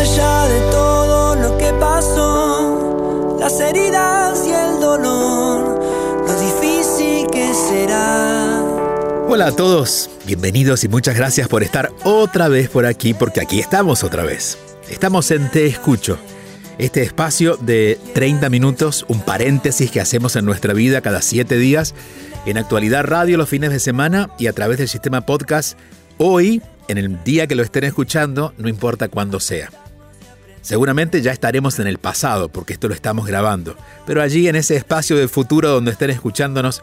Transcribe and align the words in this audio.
allá 0.00 0.48
de 0.48 0.60
todo 0.70 1.36
lo 1.36 1.58
que 1.58 1.74
pasó, 1.74 3.36
las 3.38 3.60
heridas 3.60 4.46
y 4.46 4.50
el 4.50 4.80
dolor, 4.80 5.78
lo 6.26 6.40
difícil 6.40 7.26
que 7.30 7.52
será. 7.52 8.64
Hola 9.28 9.48
a 9.48 9.52
todos, 9.52 10.08
bienvenidos 10.24 10.84
y 10.84 10.88
muchas 10.88 11.16
gracias 11.16 11.48
por 11.48 11.62
estar 11.62 11.92
otra 12.02 12.48
vez 12.48 12.70
por 12.70 12.86
aquí, 12.86 13.12
porque 13.12 13.42
aquí 13.42 13.60
estamos 13.60 14.02
otra 14.02 14.24
vez. 14.24 14.56
Estamos 14.88 15.30
en 15.32 15.50
Te 15.50 15.66
Escucho, 15.66 16.18
este 16.78 17.02
espacio 17.02 17.58
de 17.58 17.98
30 18.14 18.48
minutos, 18.48 19.04
un 19.06 19.20
paréntesis 19.20 19.90
que 19.90 20.00
hacemos 20.00 20.34
en 20.34 20.46
nuestra 20.46 20.72
vida 20.72 21.02
cada 21.02 21.20
7 21.20 21.58
días, 21.58 21.94
en 22.46 22.56
actualidad 22.56 23.04
radio 23.04 23.36
los 23.36 23.50
fines 23.50 23.70
de 23.70 23.80
semana 23.80 24.30
y 24.38 24.46
a 24.46 24.54
través 24.54 24.78
del 24.78 24.88
sistema 24.88 25.26
podcast 25.26 25.78
hoy, 26.16 26.62
en 26.88 26.96
el 26.96 27.22
día 27.22 27.46
que 27.46 27.54
lo 27.54 27.62
estén 27.62 27.84
escuchando, 27.84 28.54
no 28.56 28.70
importa 28.70 29.08
cuándo 29.08 29.40
sea. 29.40 29.70
Seguramente 30.62 31.22
ya 31.22 31.32
estaremos 31.32 31.78
en 31.78 31.86
el 31.86 31.98
pasado, 31.98 32.48
porque 32.48 32.72
esto 32.72 32.88
lo 32.88 32.94
estamos 32.94 33.26
grabando, 33.26 33.76
pero 34.06 34.22
allí 34.22 34.48
en 34.48 34.56
ese 34.56 34.76
espacio 34.76 35.16
del 35.16 35.28
futuro 35.28 35.70
donde 35.70 35.92
estén 35.92 36.10
escuchándonos, 36.10 36.82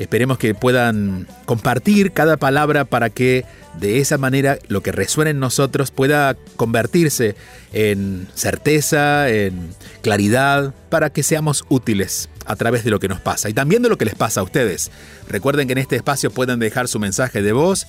Esperemos 0.00 0.38
que 0.38 0.54
puedan 0.54 1.26
compartir 1.44 2.12
cada 2.12 2.38
palabra 2.38 2.86
para 2.86 3.10
que 3.10 3.44
de 3.78 3.98
esa 3.98 4.16
manera 4.16 4.58
lo 4.68 4.82
que 4.82 4.92
resuene 4.92 5.32
en 5.32 5.40
nosotros 5.40 5.90
pueda 5.90 6.38
convertirse 6.56 7.36
en 7.74 8.26
certeza, 8.34 9.28
en 9.28 9.74
claridad, 10.00 10.72
para 10.88 11.10
que 11.10 11.22
seamos 11.22 11.66
útiles 11.68 12.30
a 12.46 12.56
través 12.56 12.82
de 12.82 12.90
lo 12.90 12.98
que 12.98 13.08
nos 13.08 13.20
pasa 13.20 13.50
y 13.50 13.52
también 13.52 13.82
de 13.82 13.90
lo 13.90 13.98
que 13.98 14.06
les 14.06 14.14
pasa 14.14 14.40
a 14.40 14.42
ustedes. 14.42 14.90
Recuerden 15.28 15.66
que 15.66 15.72
en 15.72 15.78
este 15.78 15.96
espacio 15.96 16.30
pueden 16.30 16.60
dejar 16.60 16.88
su 16.88 16.98
mensaje 16.98 17.42
de 17.42 17.52
voz. 17.52 17.86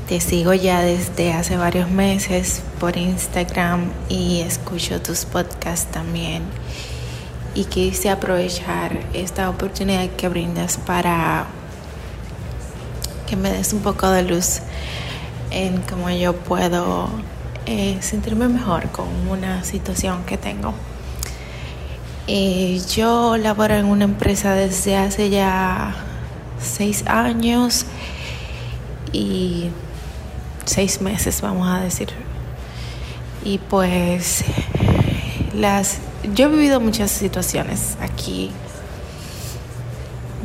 Te 0.08 0.22
sigo 0.22 0.54
ya 0.54 0.82
desde 0.82 1.34
hace 1.34 1.58
varios 1.58 1.90
meses 1.90 2.62
por 2.80 2.98
Instagram 2.98 3.90
y 4.08 4.42
escucho 4.42 5.02
tus 5.02 5.26
podcasts 5.26 5.90
también. 5.92 6.44
Y 7.56 7.64
quise 7.64 8.12
aprovechar 8.12 8.96
esta 9.14 9.50
oportunidad 9.50 10.08
que 10.12 10.30
brindas 10.30 10.78
para 10.78 11.48
que 13.28 13.36
me 13.36 13.52
des 13.52 13.74
un 13.74 13.82
poco 13.82 14.12
de 14.12 14.22
luz 14.22 14.62
en 15.52 15.82
cómo 15.82 16.10
yo 16.10 16.36
puedo 16.36 17.10
eh, 17.66 17.98
sentirme 18.02 18.48
mejor 18.48 18.90
con 18.90 19.08
una 19.30 19.64
situación 19.64 20.24
que 20.26 20.38
tengo. 20.38 20.74
Eh, 22.28 22.82
yo 22.96 23.38
laboro 23.38 23.76
en 23.76 23.86
una 23.86 24.06
empresa 24.06 24.54
desde 24.54 24.98
hace 24.98 25.30
ya 25.30 25.96
seis 26.62 27.04
años 27.08 27.86
y 29.12 29.70
seis 30.66 31.02
meses, 31.02 31.42
vamos 31.42 31.68
a 31.68 31.80
decir. 31.80 32.10
Y 33.44 33.58
pues 33.58 34.44
las 35.56 36.00
yo 36.34 36.46
he 36.46 36.50
vivido 36.50 36.80
muchas 36.80 37.12
situaciones 37.12 37.98
aquí, 38.02 38.52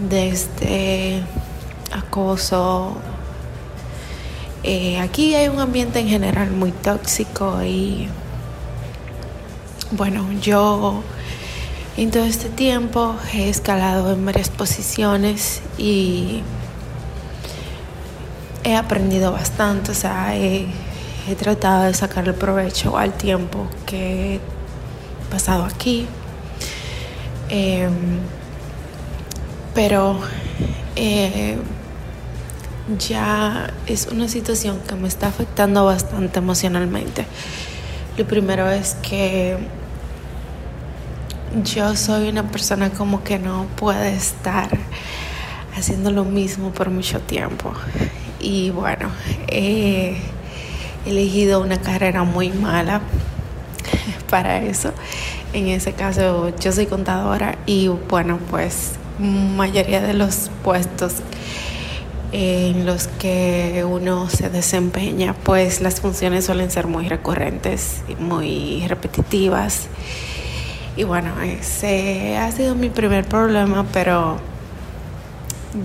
desde 0.08 1.22
acoso. 1.92 2.96
Eh, 4.66 4.98
aquí 4.98 5.34
hay 5.34 5.48
un 5.48 5.60
ambiente 5.60 6.00
en 6.00 6.08
general 6.08 6.50
muy 6.50 6.72
tóxico 6.72 7.62
y 7.62 8.08
bueno, 9.90 10.26
yo 10.40 11.02
en 11.98 12.10
todo 12.10 12.24
este 12.24 12.48
tiempo 12.48 13.14
he 13.34 13.50
escalado 13.50 14.14
en 14.14 14.24
varias 14.24 14.48
posiciones 14.48 15.60
y 15.76 16.40
he 18.64 18.74
aprendido 18.74 19.32
bastante, 19.32 19.90
o 19.90 19.94
sea, 19.94 20.34
he, 20.34 20.66
tratado 21.38 21.84
de 21.84 21.92
sacar 21.92 22.26
el 22.26 22.34
provecho 22.34 22.96
al 22.96 23.12
tiempo 23.12 23.66
que 23.84 24.36
he 24.36 24.40
pasado 25.30 25.64
aquí. 25.64 26.06
Em, 27.50 28.18
pero 29.74 30.18
eh, 30.96 31.58
ya 32.98 33.72
es 33.86 34.08
una 34.08 34.28
situación 34.28 34.78
que 34.86 34.94
me 34.94 35.08
está 35.08 35.28
afectando 35.28 35.84
bastante 35.84 36.38
emocionalmente. 36.38 37.26
Lo 38.16 38.26
primero 38.26 38.70
es 38.70 38.94
que 39.02 39.56
yo 41.64 41.96
soy 41.96 42.28
una 42.28 42.50
persona 42.50 42.90
como 42.90 43.24
que 43.24 43.38
no 43.38 43.66
puede 43.76 44.14
estar 44.14 44.68
haciendo 45.76 46.10
lo 46.10 46.24
mismo 46.24 46.70
por 46.70 46.90
mucho 46.90 47.20
tiempo. 47.20 47.72
Y 48.40 48.70
bueno, 48.70 49.08
he 49.48 50.16
elegido 51.06 51.60
una 51.60 51.80
carrera 51.80 52.24
muy 52.24 52.50
mala 52.50 53.00
para 54.30 54.58
eso. 54.58 54.92
En 55.52 55.68
ese 55.68 55.92
caso, 55.92 56.52
yo 56.58 56.72
soy 56.72 56.86
contadora 56.86 57.56
y 57.66 57.88
bueno, 57.88 58.38
pues 58.50 58.92
mayoría 59.18 60.00
de 60.00 60.12
los 60.12 60.50
puestos 60.62 61.14
en 62.36 62.84
los 62.84 63.06
que 63.06 63.86
uno 63.88 64.28
se 64.28 64.50
desempeña, 64.50 65.36
pues 65.44 65.80
las 65.80 66.00
funciones 66.00 66.44
suelen 66.46 66.68
ser 66.68 66.88
muy 66.88 67.08
recurrentes 67.08 68.02
y 68.08 68.16
muy 68.16 68.84
repetitivas. 68.88 69.86
Y 70.96 71.04
bueno, 71.04 71.40
ese 71.42 72.36
ha 72.36 72.50
sido 72.50 72.74
mi 72.74 72.88
primer 72.88 73.24
problema, 73.24 73.86
pero 73.92 74.38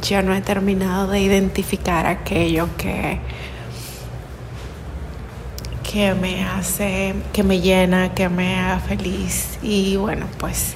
yo 0.02 0.24
no 0.24 0.34
he 0.34 0.42
terminado 0.42 1.06
de 1.08 1.20
identificar 1.20 2.08
aquello 2.08 2.68
que, 2.78 3.20
que 5.84 6.16
me 6.16 6.46
hace, 6.46 7.14
que 7.32 7.44
me 7.44 7.62
llena, 7.62 8.16
que 8.16 8.28
me 8.28 8.60
haga 8.60 8.80
feliz. 8.80 9.60
Y 9.62 9.98
bueno, 9.98 10.26
pues 10.40 10.76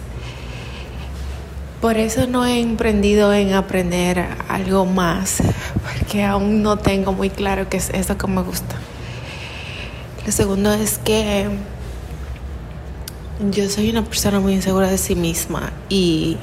por 1.84 1.98
eso 1.98 2.28
no 2.28 2.46
he 2.46 2.62
emprendido 2.62 3.34
en 3.34 3.52
aprender 3.52 4.26
algo 4.48 4.86
más, 4.86 5.44
porque 5.84 6.24
aún 6.24 6.64
no 6.64 6.78
tengo 6.78 7.12
muy 7.12 7.30
claro 7.30 7.68
qué 7.68 7.76
es 7.76 7.90
eso 7.90 8.18
que 8.18 8.26
me 8.26 8.42
gusta. 8.42 8.78
Lo 10.26 10.32
segundo 10.32 10.72
es 10.72 10.98
que 10.98 11.50
yo 13.52 13.70
soy 13.70 13.90
una 13.90 14.02
persona 14.02 14.40
muy 14.40 14.54
insegura 14.54 14.90
de 14.90 14.98
sí 14.98 15.14
misma 15.14 15.74
y 15.90 16.38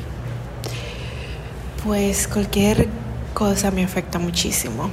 pues 1.86 2.28
cualquier 2.28 2.88
cosa 3.32 3.70
me 3.70 3.82
afecta 3.82 4.18
muchísimo. 4.18 4.90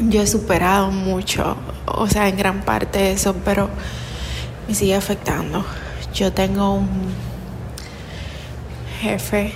Yo 0.00 0.20
he 0.20 0.26
superado 0.26 0.90
mucho, 0.90 1.56
o 1.86 2.06
sea, 2.08 2.28
en 2.28 2.36
gran 2.36 2.60
parte 2.60 3.12
eso, 3.12 3.34
pero 3.42 3.70
me 4.68 4.74
sigue 4.74 4.96
afectando. 4.96 5.64
Yo 6.12 6.30
tengo 6.30 6.74
un 6.74 7.29
jefe 9.00 9.52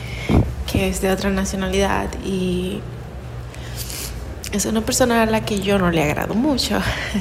que 0.70 0.88
es 0.88 1.00
de 1.00 1.10
otra 1.12 1.30
nacionalidad 1.30 2.08
y 2.24 2.80
es 4.52 4.64
una 4.66 4.80
persona 4.80 5.22
a 5.22 5.26
la 5.26 5.44
que 5.44 5.60
yo 5.60 5.78
no 5.78 5.90
le 5.90 6.02
agrado 6.02 6.34
mucho. 6.34 6.80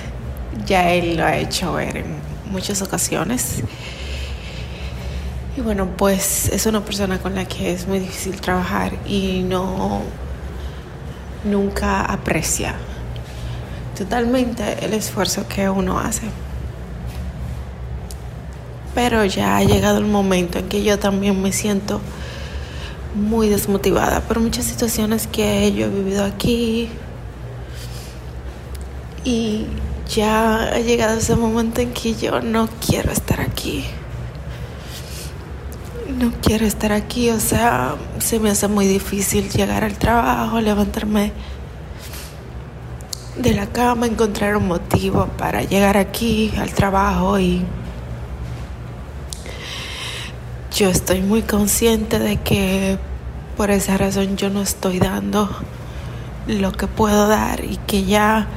ya 0.65 0.91
él 0.91 1.17
lo 1.17 1.25
ha 1.25 1.37
hecho 1.37 1.73
ver 1.73 1.97
en 1.97 2.05
muchas 2.51 2.81
ocasiones. 2.81 3.63
Y 5.57 5.61
bueno, 5.61 5.87
pues 5.97 6.49
es 6.49 6.65
una 6.65 6.83
persona 6.83 7.19
con 7.19 7.35
la 7.35 7.45
que 7.45 7.73
es 7.73 7.87
muy 7.87 7.99
difícil 7.99 8.39
trabajar 8.41 8.93
y 9.05 9.43
no 9.43 10.01
nunca 11.43 12.01
aprecia 12.01 12.75
totalmente 13.97 14.83
el 14.83 14.93
esfuerzo 14.93 15.47
que 15.47 15.69
uno 15.69 15.99
hace. 15.99 16.23
Pero 18.95 19.25
ya 19.25 19.57
ha 19.57 19.63
llegado 19.63 19.98
el 19.98 20.06
momento 20.06 20.60
en 20.60 20.69
que 20.69 20.84
yo 20.84 21.00
también 21.00 21.42
me 21.42 21.51
siento 21.51 22.00
muy 23.16 23.50
desmotivada 23.50 24.22
por 24.22 24.40
muchas 24.40 24.66
situaciones 24.66 25.28
que 25.28 25.72
yo 25.74 25.86
he 25.86 25.90
vivido 25.90 26.24
aquí. 26.25 26.90
Y 29.24 29.66
ya 30.13 30.63
ha 30.74 30.80
llegado 30.80 31.18
ese 31.18 31.36
momento 31.36 31.81
en 31.81 31.94
que 31.94 32.16
yo 32.16 32.42
no 32.42 32.69
quiero 32.86 33.12
estar 33.12 33.42
aquí. 33.42 33.86
No 36.18 36.31
quiero 36.42 36.66
estar 36.66 36.92
aquí, 36.92 37.30
o 37.30 37.40
sea, 37.40 37.95
se 38.19 38.40
me 38.40 38.50
hace 38.50 38.68
muy 38.68 38.86
difícil 38.86 39.50
llegar 39.50 39.84
al 39.84 39.98
trabajo, 39.98 40.62
levantarme 40.62 41.31
de 43.38 43.54
la 43.54 43.66
cama, 43.68 44.06
encontrar 44.06 44.56
un 44.57 44.68
motivo 44.68 45.28
para 45.38 45.63
llegar 45.63 45.98
aquí 45.98 46.54
al 46.57 46.72
trabajo 46.72 47.40
y 47.40 47.66
yo 50.75 50.89
estoy 50.89 51.21
muy 51.21 51.43
consciente 51.43 52.17
de 52.17 52.37
que 52.37 52.97
por 53.55 53.69
esa 53.69 53.95
razón 53.95 54.37
yo 54.37 54.49
no 54.49 54.61
estoy 54.61 54.97
dando 54.97 55.47
lo 56.47 56.71
que 56.71 56.87
puedo 56.87 57.27
dar 57.27 57.63
y 57.63 57.77
que 57.77 58.05
ya 58.05 58.47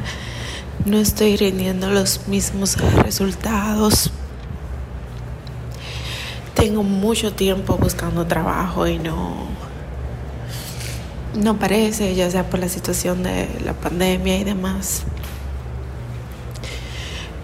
no 0.87 0.97
estoy 0.97 1.37
rindiendo 1.37 1.91
los 1.91 2.27
mismos 2.27 2.79
resultados. 3.03 4.11
Tengo 6.55 6.83
mucho 6.83 7.35
tiempo 7.35 7.77
buscando 7.77 8.27
trabajo 8.27 8.87
y 8.87 8.99
no 8.99 9.55
no 11.35 11.59
parece, 11.59 12.15
ya 12.15 12.31
sea 12.31 12.49
por 12.49 12.61
la 12.61 12.71
situación 12.71 13.23
de 13.23 13.47
la 13.63 13.75
pandemia 13.75 14.39
y 14.39 14.45
demás. 14.45 15.03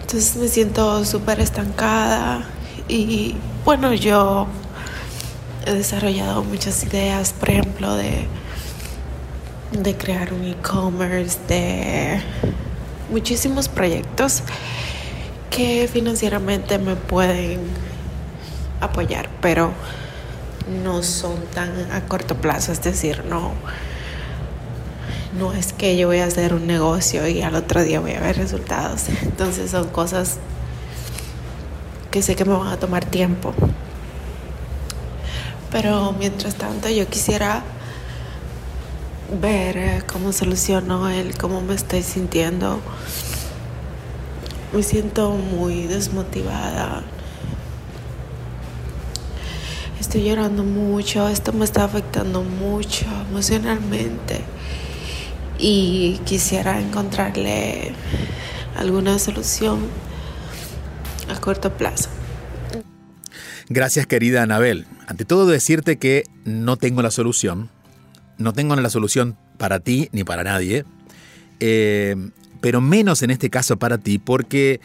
Entonces 0.01 0.35
me 0.35 0.47
siento 0.47 1.05
súper 1.05 1.41
estancada 1.41 2.43
y 2.87 3.35
bueno, 3.65 3.93
yo 3.93 4.47
he 5.65 5.73
desarrollado 5.73 6.43
muchas 6.43 6.83
ideas, 6.83 7.33
por 7.33 7.49
ejemplo, 7.49 7.95
de, 7.95 8.27
de 9.71 9.97
crear 9.97 10.33
un 10.33 10.45
e-commerce, 10.45 11.39
de 11.47 12.21
muchísimos 13.09 13.69
proyectos 13.69 14.43
que 15.49 15.89
financieramente 15.91 16.79
me 16.79 16.95
pueden 16.95 17.59
apoyar, 18.81 19.29
pero 19.41 19.71
no 20.83 21.03
son 21.03 21.35
tan 21.53 21.91
a 21.91 22.05
corto 22.05 22.35
plazo, 22.35 22.71
es 22.71 22.81
decir, 22.81 23.23
no 23.25 23.51
no 25.37 25.53
es 25.53 25.73
que 25.73 25.97
yo 25.97 26.07
voy 26.07 26.19
a 26.19 26.25
hacer 26.25 26.53
un 26.53 26.67
negocio 26.67 27.27
y 27.27 27.41
al 27.41 27.55
otro 27.55 27.83
día 27.83 27.99
voy 27.99 28.13
a 28.13 28.19
ver 28.19 28.37
resultados. 28.37 29.09
Entonces 29.23 29.71
son 29.71 29.87
cosas 29.89 30.37
que 32.11 32.21
sé 32.21 32.35
que 32.35 32.45
me 32.45 32.53
van 32.53 32.67
a 32.67 32.77
tomar 32.77 33.05
tiempo. 33.05 33.53
Pero 35.73 36.13
mientras 36.17 36.53
tanto 36.53 36.87
yo 36.87 37.09
quisiera 37.09 37.63
ver 39.41 39.77
eh, 39.77 40.03
cómo 40.05 40.31
soluciono 40.31 41.09
el 41.09 41.35
cómo 41.35 41.61
me 41.61 41.73
estoy 41.73 42.03
sintiendo. 42.03 42.79
Me 44.71 44.83
siento 44.83 45.31
muy 45.31 45.87
desmotivada. 45.87 47.01
Estoy 49.99 50.25
llorando 50.25 50.63
mucho, 50.63 51.27
esto 51.27 51.53
me 51.53 51.65
está 51.65 51.85
afectando 51.85 52.43
mucho 52.43 53.05
emocionalmente 53.29 54.41
y 55.57 56.19
quisiera 56.23 56.79
encontrarle 56.79 57.93
alguna 58.77 59.17
solución 59.17 59.79
a 61.29 61.39
corto 61.39 61.71
plazo. 61.73 62.09
Gracias 63.69 64.05
querida 64.05 64.43
Anabel. 64.43 64.85
Ante 65.07 65.25
todo 65.25 65.45
decirte 65.45 65.97
que 65.97 66.23
no 66.45 66.77
tengo 66.77 67.01
la 67.01 67.11
solución, 67.11 67.69
no 68.37 68.53
tengo 68.53 68.75
la 68.75 68.89
solución 68.89 69.37
para 69.57 69.79
ti 69.79 70.09
ni 70.11 70.23
para 70.23 70.43
nadie, 70.43 70.85
eh, 71.59 72.15
pero 72.61 72.81
menos 72.81 73.21
en 73.21 73.31
este 73.31 73.49
caso 73.49 73.77
para 73.77 73.97
ti 73.97 74.19
porque 74.19 74.79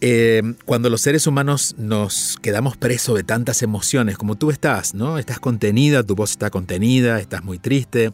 eh, 0.00 0.42
cuando 0.64 0.90
los 0.90 1.00
seres 1.00 1.26
humanos 1.26 1.74
nos 1.78 2.36
quedamos 2.42 2.76
presos 2.76 3.16
de 3.16 3.24
tantas 3.24 3.62
emociones 3.62 4.18
como 4.18 4.36
tú 4.36 4.50
estás, 4.50 4.94
¿no? 4.94 5.18
Estás 5.18 5.40
contenida, 5.40 6.02
tu 6.02 6.14
voz 6.14 6.32
está 6.32 6.50
contenida, 6.50 7.20
estás 7.20 7.42
muy 7.42 7.58
triste, 7.58 8.12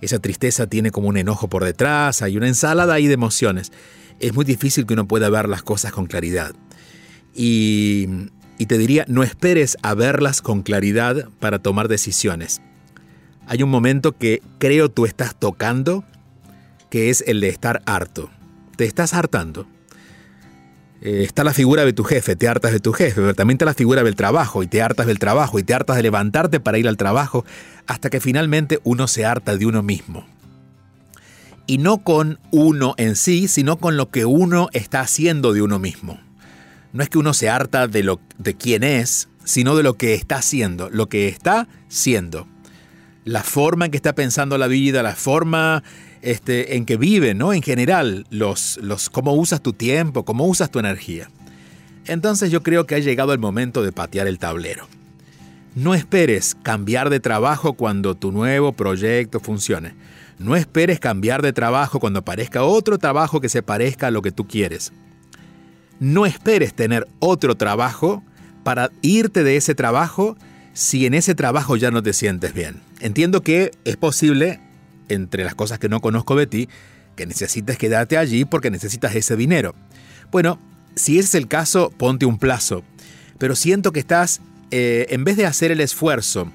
esa 0.00 0.18
tristeza 0.18 0.66
tiene 0.66 0.90
como 0.90 1.08
un 1.08 1.16
enojo 1.16 1.48
por 1.48 1.64
detrás, 1.64 2.22
hay 2.22 2.36
una 2.36 2.48
ensalada 2.48 2.94
ahí 2.94 3.06
de 3.06 3.14
emociones. 3.14 3.72
Es 4.18 4.34
muy 4.34 4.44
difícil 4.44 4.86
que 4.86 4.94
uno 4.94 5.06
pueda 5.06 5.30
ver 5.30 5.48
las 5.48 5.62
cosas 5.62 5.92
con 5.92 6.06
claridad. 6.06 6.52
Y, 7.34 8.08
y 8.60 8.66
te 8.66 8.76
diría, 8.76 9.06
no 9.08 9.22
esperes 9.22 9.78
a 9.80 9.94
verlas 9.94 10.42
con 10.42 10.60
claridad 10.60 11.30
para 11.38 11.60
tomar 11.60 11.88
decisiones. 11.88 12.60
Hay 13.46 13.62
un 13.62 13.70
momento 13.70 14.12
que 14.12 14.42
creo 14.58 14.90
tú 14.90 15.06
estás 15.06 15.34
tocando, 15.34 16.04
que 16.90 17.08
es 17.08 17.24
el 17.26 17.40
de 17.40 17.48
estar 17.48 17.80
harto. 17.86 18.28
Te 18.76 18.84
estás 18.84 19.14
hartando. 19.14 19.66
Eh, 21.00 21.22
está 21.24 21.42
la 21.42 21.54
figura 21.54 21.86
de 21.86 21.94
tu 21.94 22.04
jefe, 22.04 22.36
te 22.36 22.48
hartas 22.48 22.72
de 22.72 22.80
tu 22.80 22.92
jefe, 22.92 23.22
pero 23.22 23.34
también 23.34 23.54
está 23.54 23.64
la 23.64 23.72
figura 23.72 24.04
del 24.04 24.14
trabajo 24.14 24.62
y 24.62 24.66
te 24.66 24.82
hartas 24.82 25.06
del 25.06 25.18
trabajo 25.18 25.58
y 25.58 25.62
te 25.62 25.72
hartas 25.72 25.96
de 25.96 26.02
levantarte 26.02 26.60
para 26.60 26.76
ir 26.76 26.86
al 26.86 26.98
trabajo 26.98 27.46
hasta 27.86 28.10
que 28.10 28.20
finalmente 28.20 28.78
uno 28.84 29.08
se 29.08 29.24
harta 29.24 29.56
de 29.56 29.64
uno 29.64 29.82
mismo. 29.82 30.26
Y 31.66 31.78
no 31.78 32.04
con 32.04 32.38
uno 32.50 32.92
en 32.98 33.16
sí, 33.16 33.48
sino 33.48 33.78
con 33.78 33.96
lo 33.96 34.10
que 34.10 34.26
uno 34.26 34.68
está 34.74 35.00
haciendo 35.00 35.54
de 35.54 35.62
uno 35.62 35.78
mismo. 35.78 36.20
No 36.92 37.02
es 37.02 37.08
que 37.08 37.18
uno 37.18 37.34
se 37.34 37.48
harta 37.48 37.86
de, 37.86 38.02
lo, 38.02 38.20
de 38.38 38.54
quién 38.54 38.82
es, 38.82 39.28
sino 39.44 39.76
de 39.76 39.82
lo 39.82 39.94
que 39.94 40.14
está 40.14 40.36
haciendo, 40.36 40.90
lo 40.90 41.08
que 41.08 41.28
está 41.28 41.68
siendo. 41.88 42.46
La 43.24 43.42
forma 43.42 43.84
en 43.84 43.90
que 43.90 43.96
está 43.96 44.14
pensando 44.14 44.58
la 44.58 44.66
vida, 44.66 45.02
la 45.02 45.14
forma 45.14 45.82
este, 46.22 46.76
en 46.76 46.84
que 46.86 46.96
vive, 46.96 47.34
¿no? 47.34 47.52
En 47.52 47.62
general, 47.62 48.26
los, 48.30 48.78
los, 48.82 49.10
cómo 49.10 49.34
usas 49.34 49.62
tu 49.62 49.72
tiempo, 49.72 50.24
cómo 50.24 50.46
usas 50.46 50.70
tu 50.70 50.78
energía. 50.78 51.30
Entonces 52.06 52.50
yo 52.50 52.62
creo 52.62 52.86
que 52.86 52.96
ha 52.96 52.98
llegado 52.98 53.32
el 53.32 53.38
momento 53.38 53.82
de 53.82 53.92
patear 53.92 54.26
el 54.26 54.38
tablero. 54.38 54.88
No 55.74 55.94
esperes 55.94 56.56
cambiar 56.62 57.10
de 57.10 57.20
trabajo 57.20 57.74
cuando 57.74 58.16
tu 58.16 58.32
nuevo 58.32 58.72
proyecto 58.72 59.38
funcione. 59.38 59.94
No 60.38 60.56
esperes 60.56 60.98
cambiar 60.98 61.42
de 61.42 61.52
trabajo 61.52 62.00
cuando 62.00 62.20
aparezca 62.20 62.64
otro 62.64 62.98
trabajo 62.98 63.40
que 63.40 63.48
se 63.48 63.62
parezca 63.62 64.08
a 64.08 64.10
lo 64.10 64.22
que 64.22 64.32
tú 64.32 64.48
quieres. 64.48 64.92
No 66.00 66.24
esperes 66.24 66.74
tener 66.74 67.06
otro 67.18 67.56
trabajo 67.56 68.24
para 68.64 68.90
irte 69.02 69.44
de 69.44 69.56
ese 69.56 69.74
trabajo 69.74 70.36
si 70.72 71.04
en 71.04 71.14
ese 71.14 71.34
trabajo 71.34 71.76
ya 71.76 71.90
no 71.90 72.02
te 72.02 72.14
sientes 72.14 72.54
bien. 72.54 72.80
Entiendo 73.00 73.42
que 73.42 73.70
es 73.84 73.96
posible 73.96 74.60
entre 75.10 75.44
las 75.44 75.54
cosas 75.54 75.78
que 75.78 75.88
no 75.88 76.00
conozco 76.00 76.36
de 76.36 76.46
ti, 76.46 76.68
que 77.16 77.26
necesitas 77.26 77.76
quedarte 77.76 78.16
allí 78.16 78.46
porque 78.46 78.70
necesitas 78.70 79.14
ese 79.14 79.36
dinero. 79.36 79.74
Bueno, 80.32 80.58
si 80.96 81.18
ese 81.18 81.28
es 81.28 81.34
el 81.34 81.48
caso, 81.48 81.90
ponte 81.90 82.24
un 82.24 82.38
plazo. 82.38 82.82
Pero 83.38 83.54
siento 83.54 83.92
que 83.92 84.00
estás, 84.00 84.40
eh, 84.70 85.06
en 85.10 85.24
vez 85.24 85.36
de 85.36 85.46
hacer 85.46 85.70
el 85.70 85.80
esfuerzo 85.80 86.50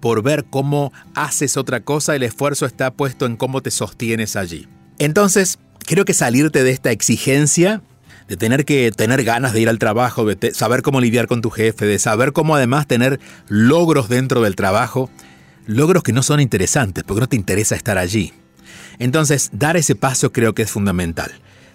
por 0.00 0.22
ver 0.22 0.44
cómo 0.44 0.92
haces 1.14 1.56
otra 1.56 1.80
cosa, 1.80 2.16
el 2.16 2.24
esfuerzo 2.24 2.66
está 2.66 2.92
puesto 2.92 3.26
en 3.26 3.36
cómo 3.36 3.62
te 3.62 3.70
sostienes 3.70 4.34
allí. 4.34 4.66
Entonces, 4.98 5.58
creo 5.86 6.04
que 6.04 6.14
salirte 6.14 6.64
de 6.64 6.70
esta 6.70 6.90
exigencia 6.90 7.82
de 8.28 8.36
tener 8.36 8.64
que 8.64 8.90
tener 8.90 9.24
ganas 9.24 9.52
de 9.52 9.60
ir 9.60 9.68
al 9.68 9.78
trabajo, 9.78 10.24
de 10.24 10.54
saber 10.54 10.82
cómo 10.82 11.00
lidiar 11.00 11.26
con 11.26 11.42
tu 11.42 11.50
jefe, 11.50 11.86
de 11.86 11.98
saber 11.98 12.32
cómo 12.32 12.56
además 12.56 12.86
tener 12.86 13.20
logros 13.48 14.08
dentro 14.08 14.42
del 14.42 14.56
trabajo, 14.56 15.10
logros 15.66 16.02
que 16.02 16.12
no 16.12 16.22
son 16.22 16.40
interesantes 16.40 17.04
porque 17.04 17.20
no 17.20 17.28
te 17.28 17.36
interesa 17.36 17.76
estar 17.76 17.98
allí. 17.98 18.32
Entonces, 18.98 19.50
dar 19.52 19.76
ese 19.76 19.94
paso 19.94 20.32
creo 20.32 20.54
que 20.54 20.62
es 20.62 20.70
fundamental. 20.70 21.32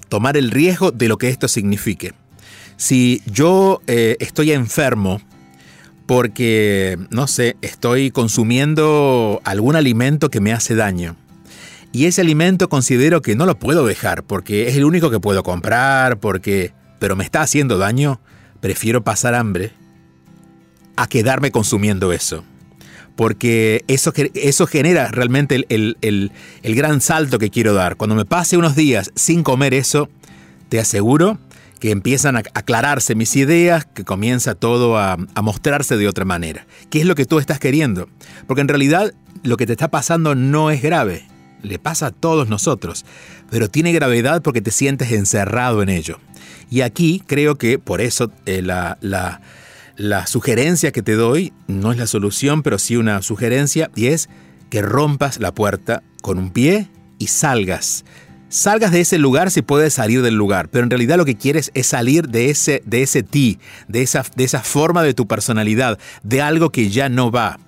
Tomar 0.10 0.38
el 0.38 0.51
riesgo 0.51 0.91
de 0.91 1.08
lo 1.08 1.17
que 1.17 1.29
esto 1.29 1.48
signifique. 1.48 2.13
Si 2.77 3.22
yo 3.25 3.81
eh, 3.88 4.17
estoy 4.20 4.51
enfermo 4.51 5.22
porque, 6.08 6.98
no 7.10 7.27
sé, 7.27 7.55
estoy 7.62 8.12
consumiendo 8.12 9.39
algún 9.46 9.75
alimento 9.75 10.29
que 10.29 10.41
me 10.41 10.51
hace 10.51 10.75
daño, 10.75 11.15
y 11.93 12.05
ese 12.05 12.21
alimento 12.21 12.69
considero 12.69 13.21
que 13.21 13.36
no 13.36 13.45
lo 13.45 13.60
puedo 13.60 13.86
dejar 13.86 14.24
porque 14.24 14.69
es 14.69 14.75
el 14.77 14.86
único 14.86 15.10
que 15.10 15.19
puedo 15.19 15.43
comprar, 15.43 16.19
porque... 16.19 16.74
pero 17.00 17.15
me 17.15 17.24
está 17.24 17.41
haciendo 17.41 17.77
daño, 17.77 18.21
prefiero 18.62 19.03
pasar 19.03 19.36
hambre 19.36 19.74
a 20.95 21.07
quedarme 21.07 21.51
consumiendo 21.51 22.13
eso. 22.13 22.45
Porque 23.17 23.83
eso, 23.88 24.13
eso 24.36 24.67
genera 24.67 25.10
realmente 25.10 25.65
el, 25.67 25.98
el 26.00 26.75
gran 26.75 27.01
salto 27.01 27.39
que 27.39 27.50
quiero 27.50 27.74
dar. 27.74 27.98
Cuando 27.98 28.15
me 28.15 28.25
pase 28.25 28.57
unos 28.57 28.75
días 28.75 29.12
sin 29.15 29.43
comer 29.43 29.74
eso, 29.74 30.10
te 30.69 30.79
aseguro 30.79 31.38
que 31.81 31.91
empiezan 31.91 32.38
a 32.38 32.43
aclararse 32.53 33.15
mis 33.15 33.36
ideas, 33.36 33.86
que 33.86 34.05
comienza 34.05 34.55
todo 34.55 34.98
a, 34.98 35.17
a, 35.33 35.41
mostrarse 35.41 35.98
de 35.98 36.07
otra 36.07 36.25
manera. 36.25 36.65
¿Qué 36.89 37.00
es 37.00 37.05
lo 37.05 37.15
que 37.15 37.25
tú 37.25 37.39
estás 37.39 37.60
queriendo? 37.60 38.07
Porque 38.48 38.62
en 38.62 38.67
realidad 38.67 39.13
lo 39.43 39.57
que 39.57 39.65
te 39.65 39.74
está 39.74 39.89
pasando 39.89 40.36
no 40.36 40.69
es 40.71 40.81
grave 40.81 41.25
le 41.63 41.79
pasa 41.79 42.07
a 42.07 42.11
todos 42.11 42.49
nosotros, 42.49 43.05
pero 43.49 43.69
tiene 43.69 43.93
gravedad 43.93 44.41
porque 44.41 44.61
te 44.61 44.71
sientes 44.71 45.11
encerrado 45.11 45.81
en 45.81 45.89
ello. 45.89 46.19
Y 46.69 46.81
aquí 46.81 47.21
creo 47.25 47.55
que 47.55 47.79
por 47.79 48.01
eso 48.01 48.31
eh, 48.45 48.61
la, 48.61 48.97
la, 49.01 49.41
la 49.97 50.25
sugerencia 50.27 50.91
que 50.91 51.01
te 51.01 51.15
doy 51.15 51.53
no 51.67 51.91
es 51.91 51.97
la 51.97 52.07
solución, 52.07 52.63
pero 52.63 52.79
sí 52.79 52.95
una 52.95 53.21
sugerencia, 53.21 53.91
y 53.95 54.07
es 54.07 54.29
que 54.69 54.81
rompas 54.81 55.39
la 55.39 55.53
puerta 55.53 56.01
con 56.21 56.37
un 56.37 56.49
pie 56.49 56.87
y 57.19 57.27
salgas. 57.27 58.05
Salgas 58.49 58.91
de 58.91 59.01
ese 59.01 59.17
lugar 59.17 59.49
si 59.49 59.61
puedes 59.61 59.93
salir 59.93 60.21
del 60.21 60.35
lugar, 60.35 60.69
pero 60.69 60.83
en 60.83 60.89
realidad 60.89 61.17
lo 61.17 61.25
que 61.25 61.37
quieres 61.37 61.71
es 61.73 61.87
salir 61.87 62.27
de 62.27 62.49
ese, 62.49 62.81
de 62.85 63.01
ese 63.01 63.23
ti, 63.23 63.59
de 63.87 64.01
esa, 64.01 64.25
de 64.35 64.43
esa 64.43 64.61
forma 64.61 65.03
de 65.03 65.13
tu 65.13 65.27
personalidad, 65.27 65.99
de 66.23 66.41
algo 66.41 66.69
que 66.69 66.89
ya 66.89 67.07
no 67.07 67.31
va. 67.31 67.59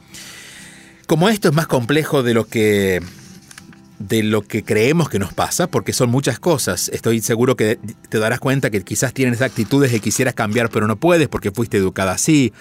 Como 1.07 1.29
esto 1.29 1.50
es 1.50 1.53
más 1.53 1.67
complejo 1.67 2.23
de 2.23 2.33
lo 2.33 2.47
que 2.47 3.01
de 4.07 4.22
lo 4.22 4.41
que 4.41 4.63
creemos 4.63 5.10
que 5.10 5.17
nos 5.17 5.33
pasa, 5.33 5.67
porque 5.67 5.93
son 5.93 6.10
muchas 6.10 6.38
cosas. 6.38 6.89
Estoy 6.89 7.22
seguro 7.22 7.55
que 7.55 7.79
te 8.10 8.19
darás 8.19 8.39
cuenta 8.39 8.69
que 8.69 8.81
quizás 8.83 9.13
tienes 9.13 9.41
actitudes 9.41 9.91
que 9.91 10.00
quisieras 10.00 10.33
cambiar 10.33 10.69
pero 10.69 10.88
no 10.88 10.98
puedes 10.98 11.29
porque 11.29 11.51
fuiste 11.51 11.77
educada 11.77 12.12
así, 12.12 12.51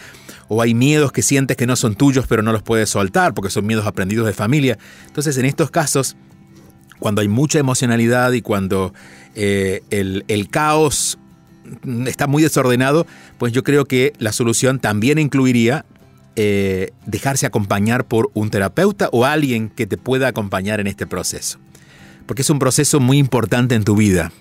o 0.49 0.63
hay 0.63 0.75
miedos 0.75 1.11
que 1.11 1.23
sientes 1.23 1.57
que 1.57 1.67
no 1.67 1.75
son 1.75 1.97
tuyos 1.97 2.27
pero 2.29 2.43
no 2.43 2.53
los 2.53 2.63
puedes 2.63 2.91
soltar 2.91 3.35
porque 3.35 3.51
son 3.51 3.67
miedos 3.67 3.87
aprendidos 3.87 4.27
de 4.27 4.35
familia. 4.35 4.79
Entonces 5.07 5.37
en 5.37 5.45
estos 5.45 5.71
casos, 5.71 6.17
cuando 7.01 7.21
hay 7.21 7.29
mucha 7.29 7.59
emocionalidad 7.59 8.33
y 8.33 8.43
cuando 8.43 8.95
eh, 9.35 9.83
el, 9.91 10.25
el 10.29 10.49
caos 10.49 11.19
está 12.07 12.29
muy 12.29 12.43
desordenado, 12.43 13.07
pues 13.39 13.53
yo 13.53 13.65
creo 13.65 13.85
que 13.85 14.13
la 14.19 14.33
solución 14.33 14.79
también 14.79 15.19
incluiría 15.19 15.85
eh, 16.37 16.93
dejarse 17.07 17.47
acompañar 17.47 18.05
por 18.05 18.31
un 18.35 18.51
terapeuta 18.51 19.09
o 19.13 19.25
alguien 19.25 19.69
que 19.69 19.87
te 19.87 19.97
pueda 19.97 20.29
acompañar 20.29 20.81
en 20.81 20.87
este 20.87 21.07
proceso. 21.07 21.59
Porque 22.27 22.43
es 22.43 22.51
un 22.51 22.59
proceso 22.59 23.01
muy 23.01 23.19
importante 23.19 23.75
en 23.75 23.85
tu 23.85 23.97
vida. 23.97 24.33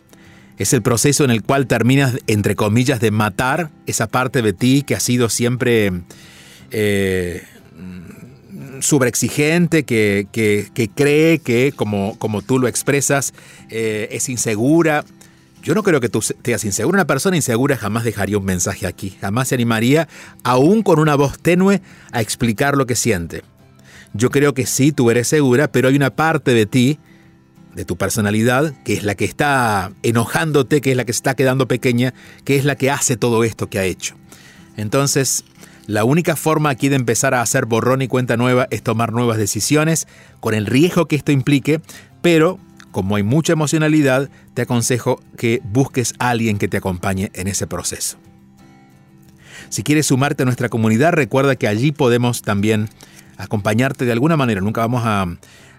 Es 0.57 0.73
el 0.73 0.81
proceso 0.81 1.23
en 1.23 1.31
el 1.31 1.43
cual 1.43 1.67
terminas, 1.67 2.17
entre 2.27 2.55
comillas, 2.55 2.99
de 2.99 3.11
matar 3.11 3.71
esa 3.87 4.07
parte 4.07 4.41
de 4.41 4.53
ti 4.53 4.83
que 4.83 4.95
ha 4.95 4.99
sido 4.99 5.27
siempre 5.29 5.91
eh, 6.69 7.43
sobreexigente, 8.81 9.83
que, 9.83 10.27
cree 10.95 11.39
que, 11.39 11.73
como, 11.75 12.17
como 12.19 12.41
tú 12.41 12.59
lo 12.59 12.67
expresas, 12.67 13.33
eh, 13.69 14.09
es 14.11 14.29
insegura. 14.29 15.03
Yo 15.61 15.75
no 15.75 15.83
creo 15.83 15.99
que 15.99 16.09
tú 16.09 16.21
seas 16.21 16.65
insegura. 16.65 16.95
Una 16.95 17.07
persona 17.07 17.35
insegura 17.35 17.77
jamás 17.77 18.03
dejaría 18.03 18.37
un 18.37 18.45
mensaje 18.45 18.87
aquí, 18.87 19.15
jamás 19.21 19.49
se 19.49 19.55
animaría, 19.55 20.07
aún 20.43 20.81
con 20.81 20.99
una 20.99 21.15
voz 21.15 21.39
tenue, 21.39 21.81
a 22.11 22.21
explicar 22.21 22.75
lo 22.75 22.85
que 22.85 22.95
siente. 22.95 23.43
Yo 24.13 24.29
creo 24.29 24.53
que 24.53 24.65
sí, 24.65 24.91
tú 24.91 25.11
eres 25.11 25.27
segura, 25.27 25.71
pero 25.71 25.87
hay 25.87 25.95
una 25.95 26.09
parte 26.09 26.53
de 26.53 26.65
ti, 26.65 26.99
de 27.75 27.85
tu 27.85 27.95
personalidad, 27.95 28.73
que 28.83 28.93
es 28.93 29.03
la 29.03 29.15
que 29.15 29.25
está 29.25 29.91
enojándote, 30.03 30.81
que 30.81 30.91
es 30.91 30.97
la 30.97 31.05
que 31.05 31.11
está 31.11 31.35
quedando 31.35 31.67
pequeña, 31.67 32.13
que 32.43 32.57
es 32.57 32.65
la 32.65 32.75
que 32.75 32.91
hace 32.91 33.15
todo 33.15 33.43
esto 33.43 33.69
que 33.69 33.79
ha 33.79 33.85
hecho. 33.85 34.15
Entonces, 34.77 35.45
la 35.87 36.03
única 36.03 36.35
forma 36.35 36.69
aquí 36.69 36.89
de 36.89 36.95
empezar 36.95 37.33
a 37.33 37.41
hacer 37.41 37.65
borrón 37.65 38.01
y 38.01 38.07
cuenta 38.07 38.35
nueva 38.35 38.67
es 38.71 38.83
tomar 38.83 39.13
nuevas 39.13 39.37
decisiones, 39.37 40.07
con 40.39 40.53
el 40.53 40.65
riesgo 40.65 41.07
que 41.07 41.15
esto 41.15 41.31
implique, 41.31 41.81
pero 42.21 42.59
como 42.91 43.15
hay 43.15 43.23
mucha 43.23 43.53
emocionalidad, 43.53 44.29
te 44.53 44.63
aconsejo 44.63 45.21
que 45.37 45.61
busques 45.63 46.13
a 46.19 46.29
alguien 46.29 46.57
que 46.57 46.67
te 46.67 46.77
acompañe 46.77 47.31
en 47.33 47.47
ese 47.47 47.67
proceso. 47.67 48.17
Si 49.69 49.83
quieres 49.83 50.07
sumarte 50.07 50.43
a 50.43 50.45
nuestra 50.45 50.69
comunidad, 50.69 51.13
recuerda 51.13 51.55
que 51.55 51.67
allí 51.67 51.91
podemos 51.91 52.41
también 52.41 52.89
acompañarte 53.37 54.05
de 54.05 54.11
alguna 54.11 54.35
manera. 54.37 54.61
Nunca 54.61 54.81
vamos 54.81 55.03
a, 55.05 55.27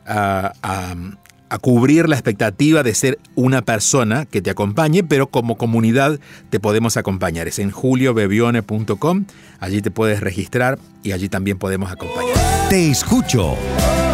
a, 0.06 0.94
cubrir 1.60 2.08
la 2.08 2.16
expectativa 2.16 2.82
de 2.82 2.94
ser 2.94 3.18
una 3.34 3.60
persona 3.60 4.24
que 4.24 4.40
te 4.40 4.48
acompañe, 4.48 5.04
pero 5.04 5.26
como 5.26 5.58
comunidad 5.58 6.18
te 6.48 6.58
podemos 6.58 6.96
acompañar. 6.96 7.46
Es 7.46 7.58
en 7.58 7.70
juliobebione.com, 7.70 9.26
allí 9.60 9.82
te 9.82 9.90
puedes 9.90 10.20
registrar 10.20 10.78
y 11.02 11.12
allí 11.12 11.28
también 11.28 11.58
podemos 11.58 11.92
acompañar. 11.92 12.34
Te 12.70 12.90
escucho 12.90 13.58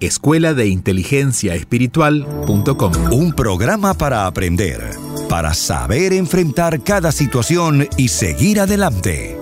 escuela 0.00 0.54
de 0.54 0.68
inteligencia 0.68 1.54
espiritual.com. 1.54 3.12
Un 3.12 3.32
programa 3.32 3.94
para 3.94 4.26
aprender, 4.26 4.80
para 5.28 5.54
saber 5.54 6.12
enfrentar 6.12 6.82
cada 6.82 7.12
situación 7.12 7.88
y 7.96 8.08
seguir 8.08 8.60
adelante. 8.60 9.38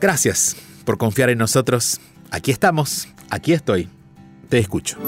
Gracias 0.00 0.56
por 0.84 0.98
confiar 0.98 1.30
en 1.30 1.38
nosotros. 1.38 2.00
Aquí 2.30 2.50
estamos, 2.50 3.08
aquí 3.30 3.52
estoy. 3.52 3.88
Te 4.48 4.58
escucho. 4.58 4.98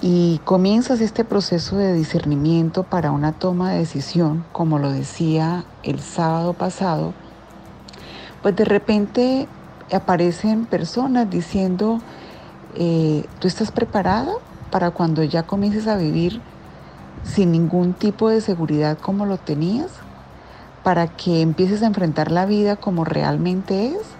Y 0.00 0.40
comienzas 0.44 1.00
este 1.00 1.24
proceso 1.24 1.76
de 1.76 1.92
discernimiento 1.92 2.82
para 2.82 3.12
una 3.12 3.32
toma 3.32 3.72
de 3.72 3.78
decisión, 3.78 4.44
como 4.52 4.78
lo 4.78 4.90
decía 4.90 5.64
el 5.84 6.00
sábado 6.00 6.54
pasado, 6.54 7.14
pues 8.42 8.56
de 8.56 8.64
repente 8.64 9.48
aparecen 9.92 10.66
personas 10.66 11.30
diciendo, 11.30 12.00
eh, 12.74 13.26
¿tú 13.38 13.46
estás 13.46 13.70
preparada 13.70 14.32
para 14.70 14.90
cuando 14.90 15.22
ya 15.22 15.44
comiences 15.44 15.86
a 15.86 15.96
vivir 15.96 16.40
sin 17.22 17.52
ningún 17.52 17.94
tipo 17.94 18.28
de 18.28 18.40
seguridad 18.40 18.98
como 18.98 19.26
lo 19.26 19.38
tenías, 19.38 19.90
para 20.82 21.06
que 21.06 21.42
empieces 21.42 21.82
a 21.82 21.86
enfrentar 21.86 22.32
la 22.32 22.46
vida 22.46 22.76
como 22.76 23.04
realmente 23.04 23.88
es, 23.88 24.11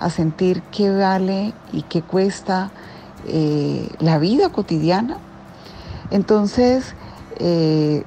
a 0.00 0.10
sentir 0.10 0.64
qué 0.70 0.90
vale 0.90 1.54
y 1.70 1.82
qué 1.82 2.02
cuesta 2.02 2.72
eh, 3.22 3.90
la 3.98 4.18
vida 4.18 4.48
cotidiana. 4.48 5.20
Entonces, 6.10 6.96
eh, 7.38 8.04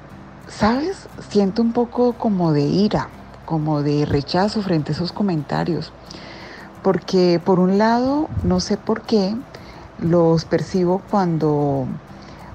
¿sabes? 0.48 1.08
Siento 1.18 1.62
un 1.62 1.72
poco 1.72 2.18
como 2.18 2.52
de 2.52 2.62
ira, 2.62 3.10
como 3.44 3.82
de 3.82 4.04
rechazo 4.06 4.60
frente 4.60 4.92
a 4.92 4.94
esos 4.94 5.12
comentarios. 5.12 5.92
Porque 6.82 7.40
por 7.40 7.60
un 7.60 7.78
lado, 7.78 8.28
no 8.42 8.60
sé 8.60 8.76
por 8.76 9.02
qué, 9.02 9.36
los 9.96 10.44
percibo 10.44 10.98
cuando, 11.08 11.88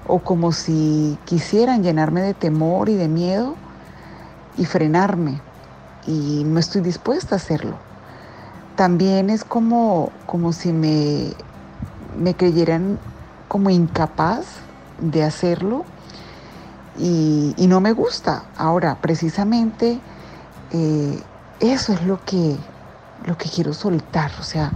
o 0.04 0.22
como 0.22 0.52
si 0.52 1.18
quisieran 1.24 1.82
llenarme 1.82 2.20
de 2.20 2.34
temor 2.34 2.90
y 2.90 2.94
de 2.94 3.08
miedo 3.08 3.56
y 4.54 4.66
frenarme. 4.66 5.42
Y 6.04 6.44
no 6.44 6.60
estoy 6.60 6.82
dispuesta 6.82 7.34
a 7.34 7.38
hacerlo. 7.38 7.89
También 8.80 9.28
es 9.28 9.44
como, 9.44 10.10
como 10.24 10.54
si 10.54 10.72
me, 10.72 11.36
me 12.16 12.34
creyeran 12.34 12.98
como 13.46 13.68
incapaz 13.68 14.62
de 14.96 15.22
hacerlo 15.22 15.84
y, 16.96 17.54
no 17.68 17.82
me 17.82 17.92
gusta. 17.92 18.46
Ahora, 18.56 19.02
precisamente 19.02 20.00
eh, 20.70 21.26
eso 21.58 21.92
es 21.92 22.06
lo 22.06 22.24
que, 22.24 22.56
lo 23.22 23.36
que 23.36 23.50
quiero 23.50 23.74
soltar. 23.74 24.30
O 24.40 24.42
sea, 24.44 24.72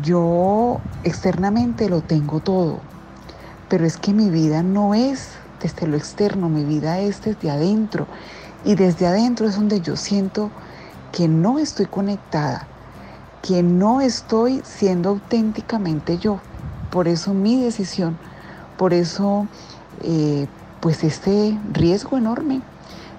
yo 0.00 0.82
externamente 1.02 1.88
lo 1.88 2.02
tengo 2.02 2.38
todo, 2.38 2.84
pero 3.66 3.84
es 3.84 3.96
que 3.96 4.14
mi 4.14 4.30
vida 4.30 4.62
no 4.62 4.94
es 4.94 5.30
desde 5.58 5.88
lo 5.88 5.96
externo, 5.96 6.48
mi 6.50 6.62
vida 6.62 7.00
es 7.00 7.20
desde 7.22 7.50
adentro. 7.50 8.06
Y 8.62 8.76
desde 8.76 9.08
adentro 9.08 9.48
es 9.48 9.56
donde 9.56 9.80
yo 9.80 9.96
siento 9.96 10.52
que 11.10 11.26
no 11.26 11.58
estoy 11.58 11.86
conectada, 11.86 12.68
que 13.42 13.62
no 13.62 14.00
estoy 14.00 14.62
siendo 14.64 15.10
auténticamente 15.10 16.18
yo. 16.18 16.40
Por 16.90 17.08
eso 17.08 17.34
mi 17.34 17.62
decisión, 17.62 18.18
por 18.76 18.94
eso 18.94 19.48
eh, 20.00 20.48
pues 20.80 21.04
este 21.04 21.60
riesgo 21.72 22.16
enorme, 22.16 22.62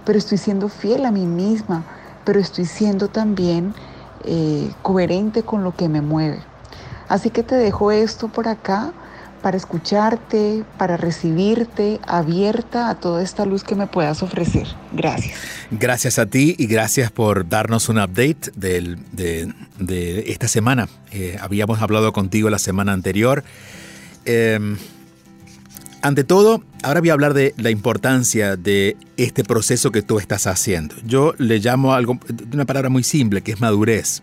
pero 0.04 0.18
estoy 0.18 0.38
siendo 0.38 0.70
fiel 0.70 1.06
a 1.06 1.12
mí 1.12 1.28
misma, 1.28 1.86
pero 2.24 2.40
estoy 2.40 2.66
siendo 2.66 3.10
también 3.10 3.76
eh, 4.22 4.76
coherente 4.82 5.44
con 5.44 5.64
lo 5.64 5.74
que 5.76 5.90
me 5.90 6.02
mueve. 6.02 6.46
Así 7.08 7.32
que 7.32 7.44
te 7.44 7.56
dejo 7.56 7.92
esto 7.92 8.30
por 8.30 8.48
acá 8.48 8.94
para 9.42 9.58
escucharte, 9.58 10.64
para 10.78 10.98
recibirte 10.98 12.00
abierta 12.08 12.90
a 12.90 12.96
toda 12.96 13.24
esta 13.24 13.46
luz 13.46 13.64
que 13.64 13.76
me 13.76 13.88
puedas 13.88 14.24
ofrecer. 14.24 14.68
Gracias. 14.94 15.38
Gracias 15.72 16.20
a 16.20 16.26
ti 16.26 16.56
y 16.58 16.68
gracias 16.68 17.12
por 17.12 17.48
darnos 17.48 17.90
un 17.90 18.00
update 18.00 18.52
de, 18.56 20.24
esta 20.28 20.48
semana. 20.48 20.88
Eh, 21.12 21.38
habíamos 21.42 21.82
hablado 21.82 22.12
contigo 22.14 22.50
la 22.50 22.60
semana 22.60 22.94
anterior. 22.94 23.44
Em, 24.26 24.78
ante 26.02 26.24
todo, 26.24 26.64
ahora 26.84 27.02
voy 27.02 27.10
a 27.10 27.14
hablar 27.14 27.34
de 27.34 27.54
la 27.58 27.70
importancia 27.72 28.56
de 28.56 28.96
este 29.18 29.44
proceso 29.44 29.92
que 29.92 30.02
tú 30.02 30.20
estás 30.20 30.48
haciendo. 30.48 30.96
Yo 31.06 31.34
le 31.38 31.60
llamo 31.60 31.94
algo, 31.94 32.20
una 32.54 32.66
palabra 32.66 32.90
muy 32.90 33.04
simple, 33.04 33.42
que 33.42 33.52
es 33.52 33.60
madurez. 33.60 34.22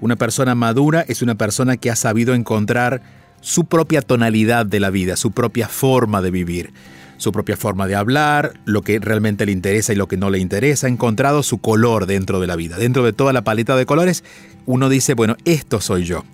Una 0.00 0.16
persona 0.16 0.54
madura 0.54 1.04
es 1.08 1.20
una 1.20 1.34
persona 1.34 1.76
que 1.76 1.90
ha 1.90 1.96
sabido 1.96 2.34
encontrar 2.34 3.02
su 3.40 3.64
propia 3.64 4.02
tonalidad 4.02 4.66
de 4.66 4.80
la 4.80 4.90
vida, 4.90 5.16
su 5.16 5.32
propia 5.32 5.68
forma 5.68 6.22
de 6.22 6.30
vivir, 6.30 6.72
su 7.16 7.32
propia 7.32 7.56
forma 7.56 7.86
de 7.86 7.96
hablar, 7.96 8.54
lo 8.64 8.82
que 8.82 8.98
realmente 8.98 9.46
le 9.46 9.52
interesa 9.52 9.92
y 9.92 9.96
lo 9.96 10.08
que 10.08 10.16
no 10.16 10.30
le 10.30 10.38
interesa, 10.38 10.86
ha 10.86 10.90
encontrado 10.90 11.42
su 11.42 11.58
color 11.58 12.06
dentro 12.06 12.40
de 12.40 12.46
la 12.46 12.56
vida. 12.56 12.76
Dentro 12.76 13.04
de 13.04 13.12
toda 13.12 13.32
la 13.32 13.44
paleta 13.44 13.76
de 13.76 13.86
colores, 13.86 14.24
uno 14.66 14.88
dice, 14.88 15.14
bueno, 15.14 15.36
esto 15.44 15.80
soy 15.80 16.04
yo. 16.04 16.24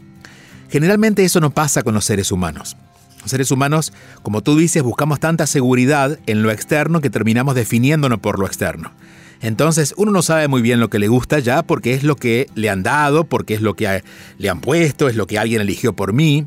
Generalmente 0.71 1.25
eso 1.25 1.41
no 1.41 1.51
pasa 1.51 1.83
con 1.83 1.95
los 1.95 2.05
seres 2.05 2.33
humanos. 2.33 2.77
Los 3.21 3.31
seres 3.31 3.51
humanos, 3.51 3.93
como 4.23 4.43
tú 4.43 4.57
dices, 4.57 4.83
buscamos 4.83 5.19
tanta 5.19 5.47
seguridad 5.47 6.19
en 6.27 6.43
lo 6.43 6.51
externo 6.51 7.01
que 7.01 7.11
terminamos 7.11 7.55
definiéndonos 7.57 8.21
por 8.21 8.39
lo 8.39 8.47
externo. 8.47 8.93
Entonces 9.41 9.95
uno 9.97 10.13
no 10.13 10.23
sabe 10.23 10.49
muy 10.49 10.63
bien 10.63 10.81
lo 10.81 10.89
que 10.89 10.99
le 10.99 11.09
gusta 11.09 11.39
ya 11.41 11.63
porque 11.63 11.95
es 11.95 12.05
lo 12.05 12.17
que 12.17 12.49
le 12.55 12.71
han 12.71 12.83
dado, 12.83 13.25
porque 13.25 13.55
es 13.55 13.61
lo 13.61 13.75
que 13.75 14.03
le 14.39 14.49
han 14.49 14.61
puesto, 14.61 15.09
es 15.09 15.17
lo 15.17 15.27
que 15.27 15.39
alguien 15.39 15.61
eligió 15.61 15.95
por 15.95 16.13
mí. 16.13 16.47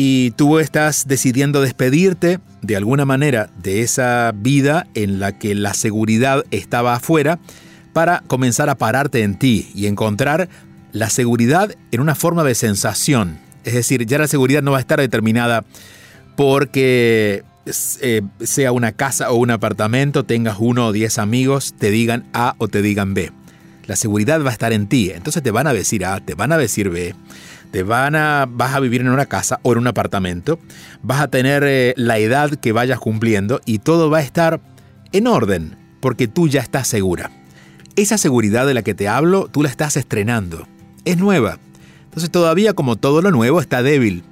Y 0.00 0.30
tú 0.36 0.60
estás 0.60 1.08
decidiendo 1.08 1.60
despedirte 1.60 2.38
de 2.62 2.76
alguna 2.76 3.04
manera 3.04 3.50
de 3.60 3.82
esa 3.82 4.32
vida 4.32 4.86
en 4.94 5.18
la 5.18 5.36
que 5.36 5.56
la 5.56 5.74
seguridad 5.74 6.44
estaba 6.52 6.94
afuera 6.94 7.40
para 7.92 8.22
comenzar 8.28 8.68
a 8.68 8.76
pararte 8.76 9.24
en 9.24 9.36
ti 9.40 9.72
y 9.74 9.86
encontrar 9.88 10.48
la 10.92 11.10
seguridad 11.10 11.74
en 11.90 12.00
una 12.00 12.14
forma 12.14 12.44
de 12.44 12.54
sensación, 12.54 13.40
es 13.64 13.74
decir, 13.74 14.06
ya 14.06 14.18
la 14.18 14.28
seguridad 14.28 14.62
no 14.62 14.70
va 14.70 14.76
a 14.76 14.82
estar 14.82 15.00
determinada 15.00 15.64
porque 16.36 17.42
eh, 18.00 18.22
sea 18.38 18.70
una 18.70 18.92
casa 18.92 19.32
o 19.32 19.34
un 19.34 19.50
apartamento, 19.50 20.24
tengas 20.24 20.58
uno 20.60 20.86
o 20.86 20.92
diez 20.92 21.18
amigos, 21.18 21.74
te 21.76 21.90
digan 21.90 22.24
A 22.32 22.54
o 22.58 22.68
te 22.68 22.82
digan 22.82 23.14
B. 23.14 23.32
La 23.88 23.96
seguridad 23.96 24.44
va 24.44 24.50
a 24.50 24.52
estar 24.52 24.72
en 24.72 24.86
ti. 24.86 25.10
Entonces 25.10 25.42
te 25.42 25.50
van 25.50 25.66
a 25.66 25.72
decir 25.72 26.04
A, 26.04 26.20
te 26.20 26.34
van 26.34 26.52
a 26.52 26.58
decir 26.58 26.90
B, 26.90 27.16
te 27.70 27.82
van 27.82 28.16
a, 28.16 28.46
vas 28.48 28.74
a 28.74 28.80
vivir 28.80 29.00
en 29.00 29.08
una 29.08 29.26
casa 29.26 29.60
o 29.62 29.72
en 29.72 29.78
un 29.78 29.86
apartamento, 29.86 30.58
vas 31.02 31.20
a 31.20 31.28
tener 31.28 31.62
eh, 31.66 31.94
la 31.96 32.18
edad 32.18 32.50
que 32.50 32.72
vayas 32.72 32.98
cumpliendo 32.98 33.60
y 33.64 33.78
todo 33.78 34.10
va 34.10 34.18
a 34.18 34.22
estar 34.22 34.60
en 35.12 35.26
orden, 35.26 35.76
porque 36.00 36.28
tú 36.28 36.48
ya 36.48 36.60
estás 36.60 36.88
segura. 36.88 37.30
Esa 37.96 38.18
seguridad 38.18 38.66
de 38.66 38.74
la 38.74 38.82
que 38.82 38.94
te 38.94 39.08
hablo, 39.08 39.48
tú 39.50 39.62
la 39.62 39.68
estás 39.68 39.96
estrenando. 39.96 40.66
Es 41.04 41.18
nueva. 41.18 41.58
Entonces 42.04 42.30
todavía 42.30 42.72
como 42.74 42.96
todo 42.96 43.22
lo 43.22 43.30
nuevo 43.30 43.60
está 43.60 43.82
débil. 43.82 44.22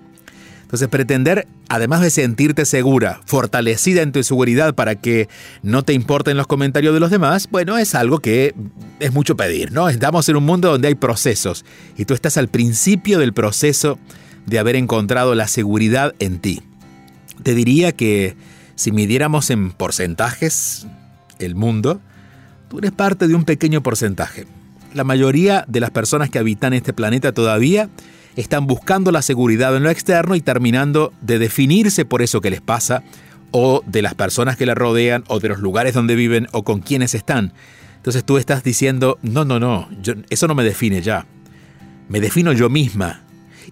Entonces 0.66 0.88
pretender, 0.88 1.46
además 1.68 2.00
de 2.00 2.10
sentirte 2.10 2.64
segura, 2.64 3.20
fortalecida 3.24 4.02
en 4.02 4.10
tu 4.10 4.24
seguridad 4.24 4.74
para 4.74 4.96
que 4.96 5.28
no 5.62 5.84
te 5.84 5.92
importen 5.92 6.36
los 6.36 6.48
comentarios 6.48 6.92
de 6.92 6.98
los 6.98 7.12
demás, 7.12 7.46
bueno, 7.52 7.78
es 7.78 7.94
algo 7.94 8.18
que 8.18 8.52
es 8.98 9.12
mucho 9.12 9.36
pedir, 9.36 9.70
¿no? 9.70 9.88
Estamos 9.88 10.28
en 10.28 10.34
un 10.34 10.44
mundo 10.44 10.72
donde 10.72 10.88
hay 10.88 10.96
procesos 10.96 11.64
y 11.96 12.04
tú 12.04 12.14
estás 12.14 12.36
al 12.36 12.48
principio 12.48 13.20
del 13.20 13.32
proceso 13.32 13.96
de 14.46 14.58
haber 14.58 14.74
encontrado 14.74 15.36
la 15.36 15.46
seguridad 15.46 16.16
en 16.18 16.40
ti. 16.40 16.62
Te 17.44 17.54
diría 17.54 17.92
que 17.92 18.34
si 18.74 18.90
midiéramos 18.90 19.50
en 19.50 19.70
porcentajes 19.70 20.88
el 21.38 21.54
mundo, 21.54 22.00
tú 22.68 22.78
eres 22.78 22.90
parte 22.90 23.28
de 23.28 23.36
un 23.36 23.44
pequeño 23.44 23.84
porcentaje. 23.84 24.46
La 24.94 25.04
mayoría 25.04 25.64
de 25.68 25.78
las 25.78 25.90
personas 25.90 26.28
que 26.28 26.40
habitan 26.40 26.72
este 26.72 26.92
planeta 26.92 27.30
todavía 27.30 27.88
están 28.36 28.66
buscando 28.66 29.10
la 29.10 29.22
seguridad 29.22 29.76
en 29.76 29.82
lo 29.82 29.90
externo 29.90 30.34
y 30.34 30.40
terminando 30.40 31.12
de 31.20 31.38
definirse 31.38 32.04
por 32.04 32.22
eso 32.22 32.40
que 32.40 32.50
les 32.50 32.60
pasa, 32.60 33.02
o 33.50 33.82
de 33.86 34.02
las 34.02 34.14
personas 34.14 34.56
que 34.56 34.66
la 34.66 34.74
rodean, 34.74 35.24
o 35.28 35.40
de 35.40 35.48
los 35.48 35.60
lugares 35.60 35.94
donde 35.94 36.14
viven, 36.14 36.46
o 36.52 36.62
con 36.62 36.80
quienes 36.80 37.14
están. 37.14 37.52
Entonces 37.96 38.24
tú 38.24 38.36
estás 38.36 38.62
diciendo, 38.62 39.18
no, 39.22 39.44
no, 39.44 39.58
no, 39.58 39.88
eso 40.30 40.46
no 40.46 40.54
me 40.54 40.64
define 40.64 41.00
ya. 41.02 41.26
Me 42.08 42.20
defino 42.20 42.52
yo 42.52 42.68
misma. 42.68 43.22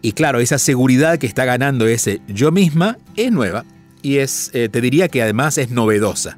Y 0.03 0.13
claro, 0.13 0.41
esa 0.41 0.59
seguridad 0.59 1.19
que 1.19 1.27
está 1.27 1.45
ganando 1.45 1.87
ese 1.87 2.21
yo 2.27 2.51
misma 2.51 2.99
es 3.17 3.31
nueva 3.31 3.65
y 4.03 4.19
es, 4.19 4.51
eh, 4.53 4.69
te 4.69 4.81
diría 4.81 5.09
que 5.09 5.23
además 5.23 5.59
es 5.59 5.71
novedosa. 5.71 6.37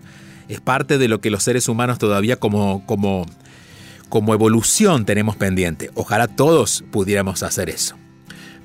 Es 0.49 0.61
parte 0.61 0.99
de 0.99 1.09
lo 1.09 1.21
que 1.21 1.31
los 1.31 1.43
seres 1.43 1.69
humanos 1.69 1.99
todavía 1.99 2.37
como, 2.37 2.85
como 2.87 3.27
como 4.09 4.35
evolución 4.35 5.05
tenemos 5.05 5.37
pendiente. 5.37 5.91
Ojalá 5.95 6.29
todos 6.29 6.85
pudiéramos 6.91 7.43
hacer 7.43 7.71
eso. 7.71 7.97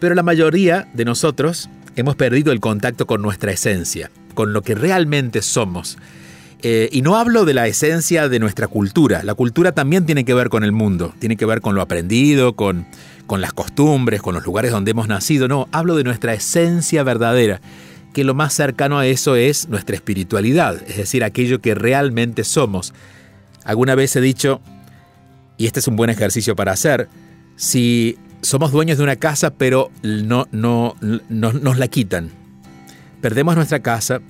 Pero 0.02 0.16
la 0.16 0.24
mayoría 0.24 0.88
de 0.96 1.06
nosotros 1.06 1.70
hemos 1.96 2.16
perdido 2.16 2.52
el 2.52 2.60
contacto 2.60 3.06
con 3.06 3.22
nuestra 3.22 3.52
esencia, 3.52 4.10
con 4.34 4.52
lo 4.52 4.64
que 4.64 4.74
realmente 4.74 5.44
somos. 5.44 6.00
Eh, 6.64 6.90
y 6.92 7.04
no 7.04 7.18
hablo 7.18 7.46
de 7.46 7.54
la 7.54 7.68
esencia 7.68 8.28
de 8.28 8.40
nuestra 8.40 8.68
cultura. 8.68 9.22
La 9.22 9.36
cultura 9.36 9.74
también 9.74 10.08
tiene 10.08 10.26
que 10.26 10.34
ver 10.34 10.50
con 10.50 10.64
el 10.64 10.72
mundo, 10.72 11.14
tiene 11.20 11.38
que 11.38 11.46
ver 11.46 11.62
con 11.62 11.76
lo 11.76 11.84
aprendido, 11.84 12.56
con, 12.56 12.88
con 13.28 13.42
las 13.42 13.54
costumbres, 13.54 14.24
con 14.24 14.34
los 14.34 14.44
lugares 14.44 14.72
donde 14.72 14.90
hemos 14.90 15.08
nacido. 15.08 15.48
No, 15.48 15.70
hablo 15.72 15.96
de 15.96 16.04
nuestra 16.04 16.34
esencia 16.34 17.04
verdadera, 17.04 17.62
que 18.12 18.24
lo 18.24 18.34
más 18.34 18.56
cercano 18.56 18.98
a 18.98 19.06
eso 19.06 19.36
es 19.36 19.70
nuestra 19.70 19.96
espiritualidad, 19.96 20.82
es 20.88 20.98
decir, 20.98 21.24
aquello 21.24 21.62
que 21.62 21.76
realmente 21.76 22.44
somos. 22.44 22.96
Alguna 23.66 23.94
vez 23.94 24.16
he 24.16 24.22
dicho, 24.22 24.62
y 25.58 25.68
este 25.68 25.80
es 25.80 25.88
un 25.88 25.96
buen 25.96 26.10
ejercicio 26.10 26.56
para 26.56 26.72
hacer, 26.72 27.08
si 27.56 28.18
somos 28.42 28.72
dueños 28.72 28.98
de 28.98 29.04
una 29.04 29.16
casa 29.16 29.54
pero 29.54 29.92
no, 30.04 30.48
no, 30.52 30.96
no, 31.02 31.54
nos 31.54 31.78
la 31.78 31.88
quitan, 31.88 32.30
perdemos 33.22 33.56
nuestra 33.56 33.82
casa, 33.82 34.22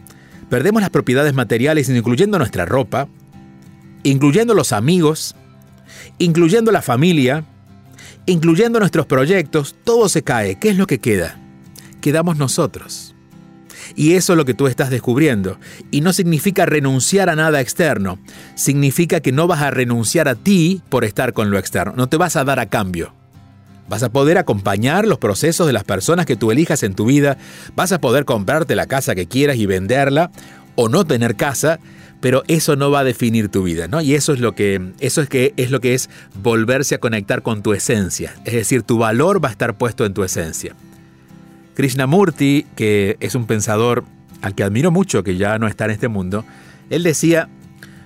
perdemos 0.49 0.81
las 0.81 0.89
propiedades 0.89 1.33
materiales, 1.33 1.89
incluyendo 1.89 2.37
nuestra 2.37 2.65
ropa, 2.65 3.07
incluyendo 4.03 4.53
los 4.53 4.73
amigos, 4.73 5.35
incluyendo 6.17 6.71
la 6.71 6.81
familia, 6.81 7.45
incluyendo 8.25 8.79
nuestros 8.79 9.05
proyectos, 9.05 9.75
todo 9.83 10.09
se 10.09 10.23
cae. 10.23 10.59
¿Qué 10.59 10.69
es 10.69 10.77
lo 10.77 10.87
que 10.87 10.99
queda? 10.99 11.39
Quedamos 12.01 12.37
nosotros. 12.37 13.15
Y 13.95 14.13
eso 14.13 14.33
es 14.33 14.37
lo 14.37 14.45
que 14.45 14.53
tú 14.53 14.67
estás 14.67 14.89
descubriendo. 14.89 15.59
Y 15.89 16.01
no 16.01 16.13
significa 16.13 16.65
renunciar 16.65 17.29
a 17.29 17.35
nada 17.35 17.61
externo. 17.61 18.19
Significa 18.55 19.19
que 19.19 19.31
no 19.31 19.47
vas 19.47 19.61
a 19.61 19.71
renunciar 19.71 20.27
a 20.27 20.35
ti 20.35 20.81
por 20.89 21.03
estar 21.03 21.33
con 21.33 21.51
lo 21.51 21.57
externo. 21.57 21.93
No 21.95 22.07
te 22.07 22.17
vas 22.17 22.35
a 22.35 22.43
dar 22.43 22.59
a 22.59 22.67
cambio. 22.67 23.13
Vas 23.91 24.03
a 24.03 24.09
poder 24.09 24.37
acompañar 24.37 25.05
los 25.05 25.17
procesos 25.17 25.67
de 25.67 25.73
las 25.73 25.83
personas 25.83 26.25
que 26.25 26.37
tú 26.37 26.49
elijas 26.49 26.81
en 26.83 26.93
tu 26.93 27.03
vida. 27.03 27.37
Vas 27.75 27.91
a 27.91 27.99
poder 27.99 28.23
comprarte 28.23 28.73
la 28.73 28.85
casa 28.85 29.15
que 29.15 29.25
quieras 29.25 29.57
y 29.57 29.65
venderla 29.65 30.31
o 30.75 30.87
no 30.87 31.03
tener 31.03 31.35
casa, 31.35 31.77
pero 32.21 32.43
eso 32.47 32.77
no 32.77 32.89
va 32.89 33.01
a 33.01 33.03
definir 33.03 33.49
tu 33.49 33.63
vida, 33.63 33.89
¿no? 33.89 33.99
Y 33.99 34.15
eso 34.15 34.31
es 34.31 34.39
lo 34.39 34.55
que 34.55 34.93
eso 35.01 35.21
es 35.21 35.27
que 35.27 35.53
es 35.57 35.71
lo 35.71 35.81
que 35.81 35.93
es 35.93 36.09
volverse 36.41 36.95
a 36.95 36.99
conectar 36.99 37.41
con 37.41 37.63
tu 37.63 37.73
esencia, 37.73 38.33
es 38.45 38.53
decir, 38.53 38.83
tu 38.83 38.97
valor 38.97 39.43
va 39.43 39.49
a 39.49 39.51
estar 39.51 39.77
puesto 39.77 40.05
en 40.05 40.13
tu 40.13 40.23
esencia. 40.23 40.73
Krishnamurti, 41.75 42.67
que 42.77 43.17
es 43.19 43.35
un 43.35 43.45
pensador 43.45 44.05
al 44.41 44.55
que 44.55 44.63
admiro 44.63 44.91
mucho, 44.91 45.21
que 45.21 45.35
ya 45.35 45.59
no 45.59 45.67
está 45.67 45.83
en 45.83 45.91
este 45.91 46.07
mundo, 46.07 46.45
él 46.89 47.03
decía, 47.03 47.49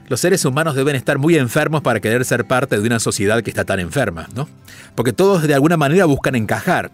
los 0.07 0.19
seres 0.19 0.45
humanos 0.45 0.75
deben 0.75 0.95
estar 0.95 1.17
muy 1.17 1.35
enfermos 1.37 1.81
para 1.81 1.99
querer 1.99 2.25
ser 2.25 2.45
parte 2.45 2.79
de 2.79 2.85
una 2.85 2.99
sociedad 2.99 3.41
que 3.41 3.49
está 3.49 3.65
tan 3.65 3.79
enferma, 3.79 4.27
¿no? 4.35 4.47
Porque 4.93 5.13
todos 5.13 5.43
de 5.43 5.53
alguna 5.53 5.77
manera 5.77 6.05
buscan 6.05 6.35
encajar. 6.35 6.91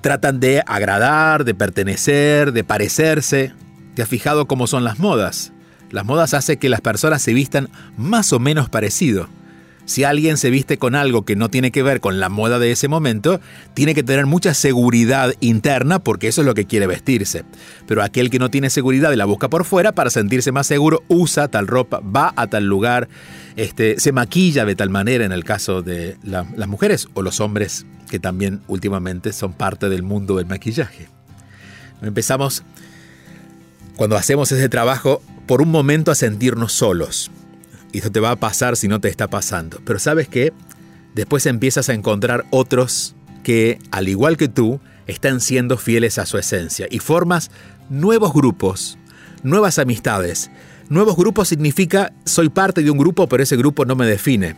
Tratan 0.00 0.40
de 0.40 0.62
agradar, 0.66 1.44
de 1.44 1.54
pertenecer, 1.54 2.52
de 2.52 2.64
parecerse. 2.64 3.52
¿Te 3.94 4.02
has 4.02 4.08
fijado 4.08 4.46
cómo 4.46 4.66
son 4.66 4.84
las 4.84 4.98
modas? 4.98 5.52
Las 5.90 6.04
modas 6.04 6.34
hacen 6.34 6.58
que 6.58 6.68
las 6.68 6.80
personas 6.80 7.20
se 7.22 7.34
vistan 7.34 7.68
más 7.96 8.32
o 8.32 8.38
menos 8.38 8.68
parecido. 8.68 9.28
Si 9.88 10.04
alguien 10.04 10.36
se 10.36 10.50
viste 10.50 10.76
con 10.76 10.94
algo 10.94 11.24
que 11.24 11.34
no 11.34 11.48
tiene 11.48 11.70
que 11.70 11.82
ver 11.82 12.02
con 12.02 12.20
la 12.20 12.28
moda 12.28 12.58
de 12.58 12.70
ese 12.70 12.88
momento, 12.88 13.40
tiene 13.72 13.94
que 13.94 14.02
tener 14.02 14.26
mucha 14.26 14.52
seguridad 14.52 15.32
interna 15.40 15.98
porque 15.98 16.28
eso 16.28 16.42
es 16.42 16.46
lo 16.46 16.52
que 16.52 16.66
quiere 16.66 16.86
vestirse. 16.86 17.46
Pero 17.86 18.02
aquel 18.02 18.28
que 18.28 18.38
no 18.38 18.50
tiene 18.50 18.68
seguridad 18.68 19.12
y 19.12 19.16
la 19.16 19.24
busca 19.24 19.48
por 19.48 19.64
fuera 19.64 19.92
para 19.92 20.10
sentirse 20.10 20.52
más 20.52 20.66
seguro, 20.66 21.04
usa 21.08 21.48
tal 21.48 21.66
ropa, 21.66 22.00
va 22.00 22.34
a 22.36 22.48
tal 22.48 22.66
lugar, 22.66 23.08
este, 23.56 23.98
se 23.98 24.12
maquilla 24.12 24.66
de 24.66 24.76
tal 24.76 24.90
manera 24.90 25.24
en 25.24 25.32
el 25.32 25.42
caso 25.42 25.80
de 25.80 26.18
las 26.22 26.68
mujeres 26.68 27.08
o 27.14 27.22
los 27.22 27.40
hombres 27.40 27.86
que 28.10 28.18
también 28.18 28.60
últimamente 28.68 29.32
son 29.32 29.54
parte 29.54 29.88
del 29.88 30.02
mundo 30.02 30.36
del 30.36 30.44
maquillaje. 30.44 31.08
Empezamos 32.02 32.62
cuando 33.96 34.18
hacemos 34.18 34.52
ese 34.52 34.68
trabajo 34.68 35.22
por 35.46 35.62
un 35.62 35.70
momento 35.70 36.10
a 36.10 36.14
sentirnos 36.14 36.74
solos. 36.74 37.30
Y 37.92 37.98
eso 37.98 38.10
te 38.10 38.20
va 38.20 38.32
a 38.32 38.36
pasar 38.36 38.76
si 38.76 38.88
no 38.88 39.00
te 39.00 39.08
está 39.08 39.28
pasando. 39.28 39.80
Pero 39.84 39.98
sabes 39.98 40.28
qué? 40.28 40.52
Después 41.14 41.46
empiezas 41.46 41.88
a 41.88 41.94
encontrar 41.94 42.44
otros 42.50 43.14
que, 43.42 43.78
al 43.90 44.08
igual 44.08 44.36
que 44.36 44.48
tú, 44.48 44.80
están 45.06 45.40
siendo 45.40 45.78
fieles 45.78 46.18
a 46.18 46.26
su 46.26 46.38
esencia. 46.38 46.86
Y 46.90 46.98
formas 46.98 47.50
nuevos 47.88 48.32
grupos, 48.32 48.98
nuevas 49.42 49.78
amistades. 49.78 50.50
Nuevos 50.88 51.16
grupos 51.16 51.48
significa 51.48 52.12
soy 52.24 52.48
parte 52.48 52.82
de 52.82 52.90
un 52.90 52.98
grupo, 52.98 53.28
pero 53.28 53.42
ese 53.42 53.56
grupo 53.56 53.84
no 53.84 53.96
me 53.96 54.06
define. 54.06 54.56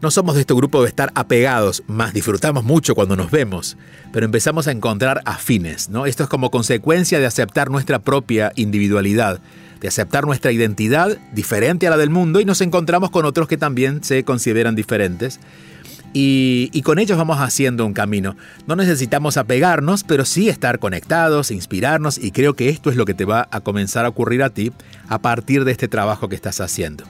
No 0.00 0.10
somos 0.10 0.34
de 0.34 0.42
este 0.42 0.52
grupo 0.52 0.82
de 0.82 0.88
estar 0.88 1.10
apegados, 1.14 1.82
más 1.86 2.12
disfrutamos 2.12 2.64
mucho 2.64 2.94
cuando 2.94 3.16
nos 3.16 3.30
vemos, 3.30 3.78
pero 4.12 4.26
empezamos 4.26 4.66
a 4.66 4.72
encontrar 4.72 5.22
afines, 5.24 5.88
¿no? 5.88 6.04
Esto 6.04 6.24
es 6.24 6.28
como 6.28 6.50
consecuencia 6.50 7.18
de 7.18 7.26
aceptar 7.26 7.70
nuestra 7.70 8.00
propia 8.00 8.52
individualidad 8.56 9.40
de 9.84 9.88
aceptar 9.88 10.24
nuestra 10.24 10.50
identidad 10.50 11.18
diferente 11.34 11.86
a 11.86 11.90
la 11.90 11.98
del 11.98 12.08
mundo 12.08 12.40
y 12.40 12.46
nos 12.46 12.62
encontramos 12.62 13.10
con 13.10 13.26
otros 13.26 13.48
que 13.48 13.58
también 13.58 14.02
se 14.02 14.24
consideran 14.24 14.74
diferentes. 14.74 15.40
Y, 16.14 16.80
con 16.80 16.98
ellos 16.98 17.18
vamos 17.18 17.38
haciendo 17.38 17.84
un 17.84 17.92
camino. 17.92 18.34
No 18.66 18.76
necesitamos 18.76 19.36
apegarnos, 19.36 20.02
pero 20.02 20.24
sí 20.24 20.48
estar 20.48 20.78
conectados, 20.78 21.50
inspirarnos 21.50 22.16
y 22.16 22.30
creo 22.30 22.54
que 22.54 22.70
esto 22.70 22.88
es 22.88 22.96
lo 22.96 23.04
que 23.04 23.12
te 23.12 23.26
va 23.26 23.46
a 23.50 23.60
comenzar 23.60 24.06
a 24.06 24.08
ocurrir 24.08 24.42
a 24.42 24.48
ti 24.48 24.72
a 25.06 25.18
partir 25.18 25.66
de 25.66 25.72
este 25.72 25.86
trabajo 25.86 26.30
que 26.30 26.36
estás 26.36 26.62
haciendo. 26.62 27.04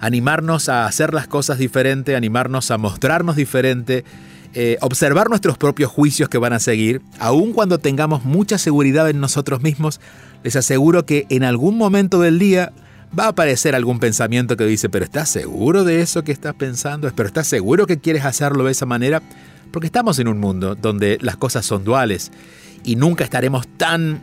Animarnos 0.00 0.70
a 0.70 0.86
hacer 0.86 1.12
las 1.12 1.26
cosas 1.26 1.58
diferente, 1.58 2.16
animarnos 2.16 2.70
a 2.70 2.78
mostrarnos 2.78 3.36
diferente, 3.36 4.06
eh, 4.54 4.76
observar 4.80 5.30
nuestros 5.30 5.56
propios 5.56 5.90
juicios 5.90 6.28
que 6.28 6.38
van 6.38 6.52
a 6.52 6.58
seguir, 6.58 7.00
aun 7.18 7.52
cuando 7.52 7.78
tengamos 7.78 8.24
mucha 8.24 8.58
seguridad 8.58 9.08
en 9.08 9.20
nosotros 9.20 9.62
mismos, 9.62 10.00
les 10.44 10.56
aseguro 10.56 11.06
que 11.06 11.26
en 11.30 11.44
algún 11.44 11.78
momento 11.78 12.20
del 12.20 12.38
día 12.38 12.72
va 13.18 13.24
a 13.24 13.28
aparecer 13.28 13.74
algún 13.74 13.98
pensamiento 13.98 14.56
que 14.56 14.66
dice, 14.66 14.88
pero 14.88 15.04
¿estás 15.04 15.28
seguro 15.28 15.84
de 15.84 16.02
eso 16.02 16.22
que 16.22 16.32
estás 16.32 16.54
pensando? 16.54 17.10
¿Pero 17.14 17.26
estás 17.26 17.46
seguro 17.46 17.86
que 17.86 17.98
quieres 17.98 18.24
hacerlo 18.24 18.64
de 18.64 18.72
esa 18.72 18.86
manera? 18.86 19.22
Porque 19.70 19.86
estamos 19.86 20.18
en 20.18 20.28
un 20.28 20.38
mundo 20.38 20.74
donde 20.74 21.18
las 21.20 21.36
cosas 21.36 21.64
son 21.64 21.84
duales 21.84 22.30
y 22.84 22.96
nunca 22.96 23.24
estaremos 23.24 23.66
tan 23.76 24.20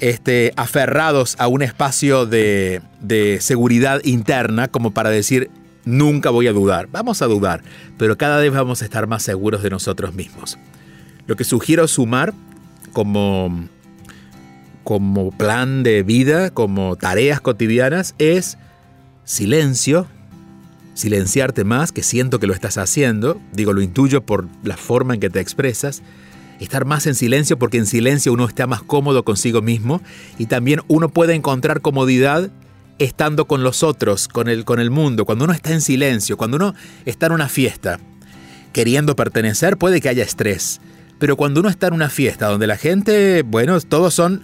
este, 0.00 0.52
aferrados 0.56 1.36
a 1.38 1.46
un 1.46 1.62
espacio 1.62 2.26
de, 2.26 2.82
de 3.00 3.38
seguridad 3.40 4.00
interna 4.04 4.68
como 4.68 4.90
para 4.92 5.10
decir, 5.10 5.50
nunca 5.84 6.30
voy 6.30 6.46
a 6.46 6.52
dudar. 6.52 6.88
Vamos 6.90 7.22
a 7.22 7.26
dudar, 7.26 7.62
pero 7.98 8.16
cada 8.16 8.38
vez 8.38 8.52
vamos 8.52 8.82
a 8.82 8.84
estar 8.84 9.06
más 9.06 9.22
seguros 9.22 9.62
de 9.62 9.70
nosotros 9.70 10.14
mismos. 10.14 10.58
Lo 11.26 11.36
que 11.36 11.44
sugiero 11.44 11.86
sumar 11.88 12.34
como 12.92 13.68
como 14.84 15.30
plan 15.30 15.82
de 15.82 16.02
vida, 16.02 16.50
como 16.50 16.96
tareas 16.96 17.40
cotidianas, 17.40 18.14
es 18.18 18.58
silencio, 19.24 20.06
silenciarte 20.94 21.64
más, 21.64 21.92
que 21.92 22.02
siento 22.02 22.40
que 22.40 22.46
lo 22.46 22.54
estás 22.54 22.78
haciendo, 22.78 23.40
digo, 23.52 23.72
lo 23.72 23.80
intuyo 23.80 24.22
por 24.22 24.48
la 24.64 24.76
forma 24.76 25.14
en 25.14 25.20
que 25.20 25.30
te 25.30 25.40
expresas, 25.40 26.02
estar 26.60 26.84
más 26.84 27.06
en 27.06 27.14
silencio 27.14 27.58
porque 27.58 27.78
en 27.78 27.86
silencio 27.86 28.32
uno 28.32 28.46
está 28.46 28.66
más 28.66 28.82
cómodo 28.82 29.24
consigo 29.24 29.62
mismo 29.62 30.00
y 30.38 30.46
también 30.46 30.80
uno 30.88 31.08
puede 31.08 31.34
encontrar 31.34 31.80
comodidad 31.80 32.50
estando 32.98 33.46
con 33.46 33.62
los 33.62 33.82
otros, 33.82 34.28
con 34.28 34.48
el, 34.48 34.64
con 34.64 34.80
el 34.80 34.90
mundo, 34.90 35.24
cuando 35.24 35.44
uno 35.44 35.52
está 35.52 35.72
en 35.72 35.80
silencio, 35.80 36.36
cuando 36.36 36.56
uno 36.56 36.74
está 37.04 37.26
en 37.26 37.32
una 37.32 37.48
fiesta, 37.48 37.98
queriendo 38.72 39.16
pertenecer, 39.16 39.76
puede 39.76 40.00
que 40.00 40.08
haya 40.08 40.22
estrés. 40.22 40.80
Pero 41.18 41.36
cuando 41.36 41.60
uno 41.60 41.68
está 41.68 41.88
en 41.88 41.94
una 41.94 42.08
fiesta 42.10 42.48
donde 42.48 42.66
la 42.66 42.76
gente, 42.76 43.42
bueno, 43.42 43.80
todos 43.80 44.14
son 44.14 44.42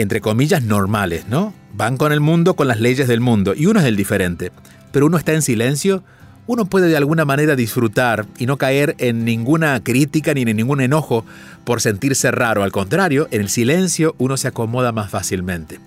entre 0.00 0.20
comillas, 0.20 0.62
normales, 0.62 1.26
¿no? 1.28 1.52
Van 1.74 1.96
con 1.98 2.12
el 2.12 2.20
mundo, 2.20 2.56
con 2.56 2.68
las 2.68 2.80
leyes 2.80 3.06
del 3.06 3.20
mundo, 3.20 3.52
y 3.54 3.66
uno 3.66 3.80
es 3.80 3.86
el 3.86 3.96
diferente. 3.96 4.50
Pero 4.92 5.06
uno 5.06 5.18
está 5.18 5.34
en 5.34 5.42
silencio, 5.42 6.02
uno 6.50 6.64
puede 6.64 6.88
de 6.88 6.96
alguna 6.96 7.24
manera 7.24 7.54
disfrutar 7.54 8.26
y 8.36 8.46
no 8.46 8.56
caer 8.56 8.96
en 8.98 9.24
ninguna 9.24 9.80
crítica 9.84 10.34
ni 10.34 10.42
en 10.42 10.56
ningún 10.56 10.80
enojo 10.80 11.24
por 11.62 11.80
sentirse 11.80 12.32
raro. 12.32 12.64
Al 12.64 12.72
contrario, 12.72 13.28
en 13.30 13.42
el 13.42 13.48
silencio 13.48 14.16
uno 14.18 14.36
se 14.36 14.48
acomoda 14.48 14.90
más 14.90 15.10
fácilmente. 15.10 15.78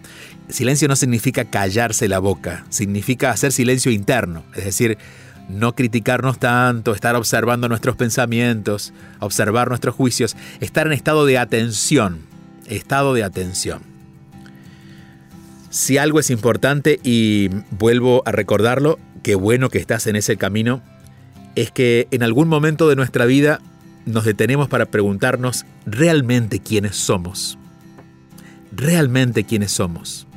Silencio 0.48 0.88
no 0.88 0.96
significa 0.96 1.44
callarse 1.44 2.08
la 2.08 2.20
boca, 2.20 2.64
significa 2.70 3.32
hacer 3.32 3.52
silencio 3.52 3.92
interno, 3.92 4.46
es 4.56 4.64
decir, 4.64 4.98
no 5.50 5.76
criticarnos 5.76 6.40
tanto, 6.40 6.96
estar 6.96 7.18
observando 7.18 7.68
nuestros 7.68 7.98
pensamientos, 7.98 8.94
observar 9.20 9.68
nuestros 9.68 9.94
juicios, 9.94 10.38
estar 10.62 10.88
en 10.88 10.94
estado 10.94 11.26
de 11.26 11.40
atención, 11.40 12.20
estado 12.70 13.14
de 13.14 13.26
atención. 13.26 13.82
Si 15.70 15.98
algo 15.98 16.22
es 16.22 16.30
importante, 16.30 17.02
y 17.04 17.50
vuelvo 17.72 18.24
a 18.26 18.32
recordarlo, 18.32 18.98
qué 19.24 19.36
bueno 19.36 19.70
que 19.70 19.80
estás 19.80 20.06
en 20.08 20.16
ese 20.16 20.38
camino, 20.38 20.84
es 21.56 21.72
que 21.72 22.08
en 22.12 22.24
algún 22.24 22.48
momento 22.48 22.90
de 22.90 22.96
nuestra 22.96 23.26
vida 23.26 23.60
nos 24.06 24.26
detenemos 24.26 24.68
para 24.68 24.86
preguntarnos 24.86 25.66
realmente 25.86 26.60
quiénes 26.60 26.96
somos. 26.96 27.58
Realmente 28.72 29.44
quiénes 29.44 29.72
somos. 29.72 30.28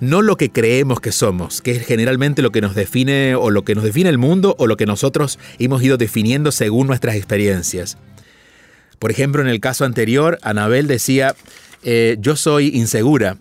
No 0.00 0.22
lo 0.22 0.36
que 0.36 0.50
creemos 0.50 1.00
que 1.00 1.12
somos, 1.12 1.60
que 1.60 1.72
es 1.72 1.86
generalmente 1.86 2.42
lo 2.42 2.52
que 2.52 2.60
nos 2.60 2.74
define 2.74 3.34
o 3.34 3.50
lo 3.50 3.64
que 3.64 3.74
nos 3.74 3.84
define 3.84 4.10
el 4.10 4.18
mundo 4.18 4.54
o 4.58 4.66
lo 4.66 4.76
que 4.76 4.86
nosotros 4.86 5.38
hemos 5.58 5.82
ido 5.82 5.96
definiendo 5.96 6.52
según 6.52 6.86
nuestras 6.86 7.16
experiencias. 7.16 7.98
Por 8.98 9.10
ejemplo, 9.10 9.42
en 9.42 9.48
el 9.48 9.60
caso 9.60 9.84
anterior, 9.84 10.38
Anabel 10.42 10.86
decía, 10.86 11.34
eh, 11.82 12.16
yo 12.20 12.36
soy 12.36 12.68
insegura. 12.68 13.38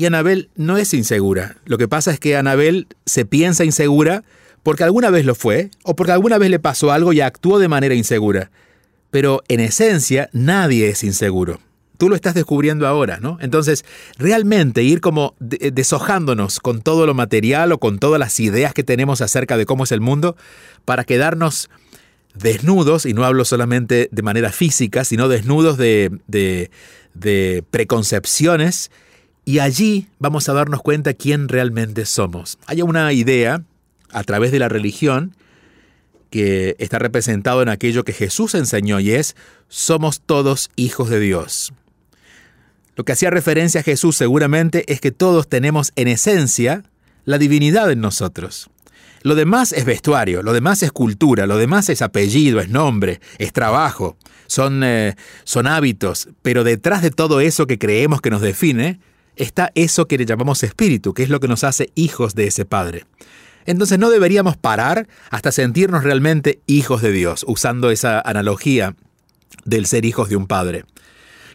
Y 0.00 0.06
Anabel 0.06 0.48
no 0.56 0.78
es 0.78 0.94
insegura. 0.94 1.56
Lo 1.66 1.76
que 1.76 1.86
pasa 1.86 2.10
es 2.10 2.18
que 2.18 2.34
Anabel 2.34 2.86
se 3.04 3.26
piensa 3.26 3.66
insegura 3.66 4.24
porque 4.62 4.82
alguna 4.82 5.10
vez 5.10 5.26
lo 5.26 5.34
fue 5.34 5.68
o 5.82 5.94
porque 5.94 6.12
alguna 6.12 6.38
vez 6.38 6.48
le 6.48 6.58
pasó 6.58 6.90
algo 6.90 7.12
y 7.12 7.20
actuó 7.20 7.58
de 7.58 7.68
manera 7.68 7.94
insegura. 7.94 8.50
Pero 9.10 9.42
en 9.48 9.60
esencia 9.60 10.30
nadie 10.32 10.88
es 10.88 11.04
inseguro. 11.04 11.60
Tú 11.98 12.08
lo 12.08 12.14
estás 12.14 12.32
descubriendo 12.32 12.86
ahora, 12.86 13.18
¿no? 13.20 13.36
Entonces, 13.42 13.84
realmente 14.16 14.82
ir 14.82 15.02
como 15.02 15.34
deshojándonos 15.38 16.60
con 16.60 16.80
todo 16.80 17.04
lo 17.04 17.12
material 17.12 17.70
o 17.70 17.78
con 17.78 17.98
todas 17.98 18.18
las 18.18 18.40
ideas 18.40 18.72
que 18.72 18.82
tenemos 18.82 19.20
acerca 19.20 19.58
de 19.58 19.66
cómo 19.66 19.84
es 19.84 19.92
el 19.92 20.00
mundo 20.00 20.34
para 20.86 21.04
quedarnos 21.04 21.68
desnudos, 22.32 23.04
y 23.04 23.12
no 23.12 23.26
hablo 23.26 23.44
solamente 23.44 24.08
de 24.10 24.22
manera 24.22 24.50
física, 24.50 25.04
sino 25.04 25.28
desnudos 25.28 25.76
de, 25.76 26.10
de, 26.26 26.70
de 27.12 27.62
preconcepciones 27.70 28.90
y 29.44 29.58
allí 29.58 30.08
vamos 30.18 30.48
a 30.48 30.52
darnos 30.52 30.82
cuenta 30.82 31.14
quién 31.14 31.48
realmente 31.48 32.06
somos. 32.06 32.58
Hay 32.66 32.82
una 32.82 33.12
idea 33.12 33.62
a 34.12 34.24
través 34.24 34.52
de 34.52 34.58
la 34.58 34.68
religión 34.68 35.34
que 36.30 36.76
está 36.78 36.98
representado 36.98 37.62
en 37.62 37.68
aquello 37.68 38.04
que 38.04 38.12
Jesús 38.12 38.54
enseñó 38.54 39.00
y 39.00 39.12
es 39.12 39.36
somos 39.68 40.20
todos 40.20 40.70
hijos 40.76 41.10
de 41.10 41.20
Dios. 41.20 41.72
Lo 42.96 43.04
que 43.04 43.12
hacía 43.12 43.30
referencia 43.30 43.80
a 43.80 43.84
Jesús 43.84 44.16
seguramente 44.16 44.84
es 44.92 45.00
que 45.00 45.10
todos 45.10 45.48
tenemos 45.48 45.92
en 45.96 46.08
esencia 46.08 46.84
la 47.24 47.38
divinidad 47.38 47.90
en 47.90 48.00
nosotros. 48.00 48.70
Lo 49.22 49.34
demás 49.34 49.72
es 49.72 49.84
vestuario, 49.84 50.42
lo 50.42 50.52
demás 50.52 50.82
es 50.82 50.92
cultura, 50.92 51.46
lo 51.46 51.58
demás 51.58 51.88
es 51.90 52.00
apellido, 52.00 52.60
es 52.60 52.70
nombre, 52.70 53.20
es 53.38 53.52
trabajo, 53.52 54.16
son, 54.46 54.82
eh, 54.82 55.14
son 55.44 55.66
hábitos, 55.66 56.28
pero 56.42 56.64
detrás 56.64 57.02
de 57.02 57.10
todo 57.10 57.40
eso 57.40 57.66
que 57.66 57.78
creemos 57.78 58.22
que 58.22 58.30
nos 58.30 58.40
define, 58.40 58.98
está 59.42 59.72
eso 59.74 60.06
que 60.06 60.18
le 60.18 60.26
llamamos 60.26 60.62
espíritu, 60.62 61.14
que 61.14 61.22
es 61.22 61.30
lo 61.30 61.40
que 61.40 61.48
nos 61.48 61.64
hace 61.64 61.90
hijos 61.94 62.34
de 62.34 62.46
ese 62.46 62.64
Padre. 62.64 63.06
Entonces 63.66 63.98
no 63.98 64.10
deberíamos 64.10 64.56
parar 64.56 65.08
hasta 65.30 65.52
sentirnos 65.52 66.04
realmente 66.04 66.60
hijos 66.66 67.02
de 67.02 67.12
Dios, 67.12 67.44
usando 67.46 67.90
esa 67.90 68.20
analogía 68.20 68.94
del 69.64 69.86
ser 69.86 70.04
hijos 70.04 70.28
de 70.28 70.36
un 70.36 70.46
Padre. 70.46 70.84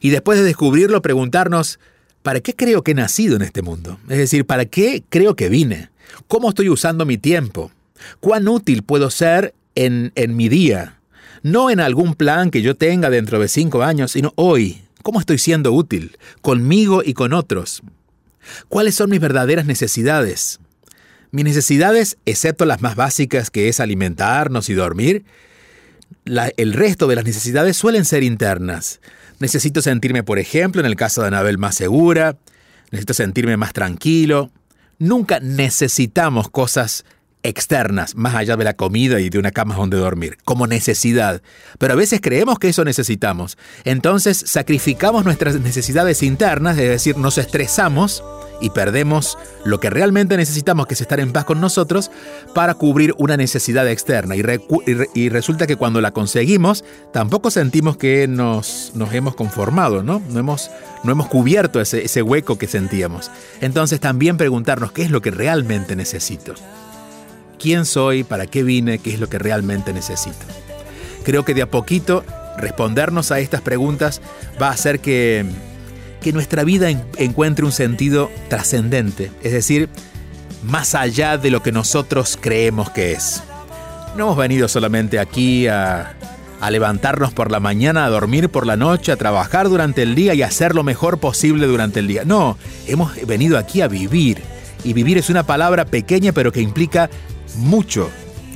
Y 0.01 0.09
después 0.09 0.37
de 0.39 0.45
descubrirlo, 0.45 1.01
preguntarnos, 1.01 1.79
¿para 2.21 2.41
qué 2.41 2.55
creo 2.55 2.83
que 2.83 2.91
he 2.91 2.95
nacido 2.95 3.35
en 3.35 3.41
este 3.41 3.61
mundo? 3.61 3.99
Es 4.09 4.17
decir, 4.17 4.45
¿para 4.45 4.65
qué 4.65 5.03
creo 5.09 5.35
que 5.35 5.49
vine? 5.49 5.89
¿Cómo 6.27 6.49
estoy 6.49 6.69
usando 6.69 7.05
mi 7.05 7.17
tiempo? 7.17 7.71
¿Cuán 8.19 8.47
útil 8.47 8.83
puedo 8.83 9.09
ser 9.09 9.53
en, 9.75 10.11
en 10.15 10.35
mi 10.35 10.49
día? 10.49 10.99
No 11.41 11.69
en 11.69 11.79
algún 11.79 12.15
plan 12.15 12.49
que 12.49 12.61
yo 12.61 12.75
tenga 12.75 13.09
dentro 13.09 13.39
de 13.39 13.47
cinco 13.47 13.83
años, 13.83 14.11
sino 14.11 14.33
hoy, 14.35 14.84
¿Cómo 15.05 15.19
estoy 15.19 15.37
siendo 15.37 15.71
útil? 15.71 16.17
Conmigo 16.41 17.03
y 17.05 17.13
con 17.13 17.31
otros. 17.31 17.83
¿Cuáles 18.69 18.95
son 18.95 19.11
mis 19.11 19.19
verdaderas 19.19 19.67
necesidades? 19.67 20.59
Mis 21.29 21.45
necesidades, 21.45 22.17
excepto 22.25 22.65
las 22.65 22.81
más 22.81 22.95
básicas 22.95 23.51
que 23.51 23.69
es 23.69 23.79
alimentarnos 23.79 24.67
y 24.67 24.73
dormir, 24.73 25.23
el 26.25 26.73
resto 26.73 27.05
de 27.05 27.17
las 27.17 27.23
necesidades 27.23 27.77
suelen 27.77 28.03
ser 28.03 28.23
internas. 28.23 28.99
Necesito 29.37 29.83
sentirme, 29.83 30.23
por 30.23 30.39
ejemplo, 30.39 30.81
en 30.81 30.87
el 30.87 30.95
caso 30.95 31.21
de 31.21 31.27
Anabel, 31.27 31.59
más 31.59 31.75
segura, 31.75 32.39
necesito 32.89 33.13
sentirme 33.13 33.57
más 33.57 33.73
tranquilo. 33.73 34.49
Nunca 34.97 35.39
necesitamos 35.39 36.49
cosas 36.49 37.05
externas, 37.45 38.15
más 38.15 38.36
allá 38.36 38.58
de 38.58 38.63
la 38.63 38.75
comida 38.75 39.19
y 39.19 39.29
de 39.29 39.39
una 39.39 39.51
cama 39.51 39.75
donde 39.75 39.97
dormir, 39.97 40.38
como 40.43 40.67
necesidad. 40.67 41.41
Pero 41.77 41.93
a 41.93 41.95
veces 41.95 42.19
creemos 42.21 42.60
que 42.60 42.69
eso 42.69 42.84
necesitamos. 42.84 43.58
Entonces 43.84 44.43
sacrificamos 44.45 45.25
nuestras 45.25 45.60
necesidades 45.60 46.23
internas, 46.23 46.77
es 46.77 46.89
decir, 46.89 47.17
nos 47.17 47.38
estresamos 47.38 48.23
y 48.62 48.69
perdemos 48.69 49.38
lo 49.63 49.79
que 49.79 49.89
realmente 49.89 50.38
necesitamos, 50.38 50.88
que 50.88 50.93
es 50.93 51.01
estar 51.01 51.19
en 51.19 51.34
paz 51.34 51.45
con 51.45 51.62
nosotros, 51.62 52.10
para 52.53 52.73
cubrir 52.73 53.13
una 53.17 53.38
necesidad 53.38 53.88
externa. 53.89 54.36
Y, 54.36 55.29
resulta 55.29 55.67
que 55.67 55.75
cuando 55.75 56.01
la 56.01 56.12
conseguimos, 56.12 56.84
tampoco 57.12 57.51
sentimos 57.51 57.97
que 57.97 58.27
nos, 58.27 58.91
hemos 59.12 59.36
conformado, 59.36 60.03
¿no? 60.03 60.21
No 60.29 60.39
hemos, 60.39 60.71
no 61.03 61.12
hemos 61.12 61.27
cubierto 61.27 61.81
ese, 61.81 62.05
ese 62.05 62.21
hueco 62.21 62.58
que 62.58 62.67
sentíamos. 62.67 63.29
Entonces 63.62 63.99
también 63.99 64.38
preguntarnos 64.38 64.91
qué 64.91 65.03
es 65.03 65.12
lo 65.12 65.21
que 65.21 65.31
realmente 65.31 65.95
necesito 65.95 66.55
quién 67.55 67.85
soy, 67.85 68.23
para 68.23 68.47
qué 68.47 68.63
vine, 68.63 68.99
qué 68.99 69.13
es 69.13 69.19
lo 69.19 69.27
que 69.27 69.39
realmente 69.39 69.93
necesito. 69.93 70.45
Creo 71.23 71.43
que 71.43 71.53
de 71.53 71.63
a 71.63 71.71
poquito 71.71 72.23
respondernos 72.57 73.31
a 73.31 73.39
estas 73.39 73.61
preguntas 73.61 74.21
va 74.61 74.67
a 74.67 74.71
hacer 74.71 74.99
que, 74.99 75.45
que 76.21 76.33
nuestra 76.33 76.63
vida 76.63 76.89
encuentre 76.89 77.65
un 77.65 77.71
sentido 77.71 78.29
trascendente, 78.49 79.31
es 79.41 79.51
decir, 79.51 79.89
más 80.63 80.95
allá 80.95 81.37
de 81.37 81.51
lo 81.51 81.61
que 81.61 81.71
nosotros 81.71 82.37
creemos 82.39 82.89
que 82.89 83.11
es. 83.11 83.43
No 84.15 84.25
hemos 84.25 84.37
venido 84.37 84.67
solamente 84.67 85.19
aquí 85.19 85.67
a, 85.67 86.15
a 86.61 86.71
levantarnos 86.71 87.33
por 87.33 87.51
la 87.51 87.59
mañana, 87.59 88.05
a 88.05 88.09
dormir 88.09 88.49
por 88.49 88.65
la 88.65 88.77
noche, 88.77 89.11
a 89.11 89.17
trabajar 89.17 89.69
durante 89.69 90.01
el 90.01 90.15
día 90.15 90.33
y 90.33 90.41
a 90.41 90.47
hacer 90.47 90.73
lo 90.73 90.83
mejor 90.83 91.19
posible 91.19 91.67
durante 91.67 91.99
el 91.99 92.07
día. 92.07 92.23
No, 92.25 92.57
hemos 92.87 93.13
venido 93.25 93.57
aquí 93.57 93.81
a 93.81 93.87
vivir. 93.87 94.41
Y 94.83 94.93
vivir 94.93 95.17
es 95.17 95.29
una 95.29 95.43
palabra 95.43 95.85
pequeña 95.85 96.31
pero 96.31 96.51
que 96.51 96.61
implica 96.61 97.09
mucho 97.57 98.09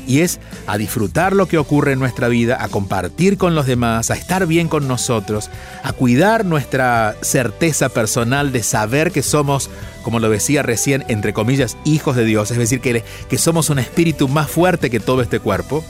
y 0.09 0.21
es 0.21 0.39
a 0.65 0.79
disfrutar 0.79 1.33
lo 1.33 1.45
que 1.45 1.59
ocurre 1.59 1.93
en 1.93 1.99
nuestra 1.99 2.29
vida, 2.29 2.57
a 2.59 2.67
compartir 2.67 3.37
con 3.37 3.53
los 3.53 3.67
demás, 3.67 4.09
a 4.09 4.15
estar 4.15 4.47
bien 4.47 4.67
con 4.67 4.87
nosotros, 4.87 5.51
a 5.83 5.93
cuidar 5.93 6.45
nuestra 6.45 7.15
certeza 7.21 7.89
personal 7.89 8.51
de 8.51 8.63
saber 8.63 9.11
que 9.11 9.21
somos, 9.21 9.69
como 10.01 10.19
lo 10.19 10.31
decía 10.31 10.63
recién, 10.63 11.05
entre 11.09 11.31
comillas, 11.31 11.77
hijos 11.85 12.15
de 12.15 12.25
Dios, 12.25 12.49
es 12.49 12.57
decir, 12.57 12.81
que, 12.81 13.03
que 13.29 13.37
somos 13.37 13.69
un 13.69 13.77
espíritu 13.77 14.27
más 14.27 14.49
fuerte 14.49 14.89
que 14.89 14.99
todo 14.99 15.21
este 15.21 15.39
cuerpo. 15.39 15.83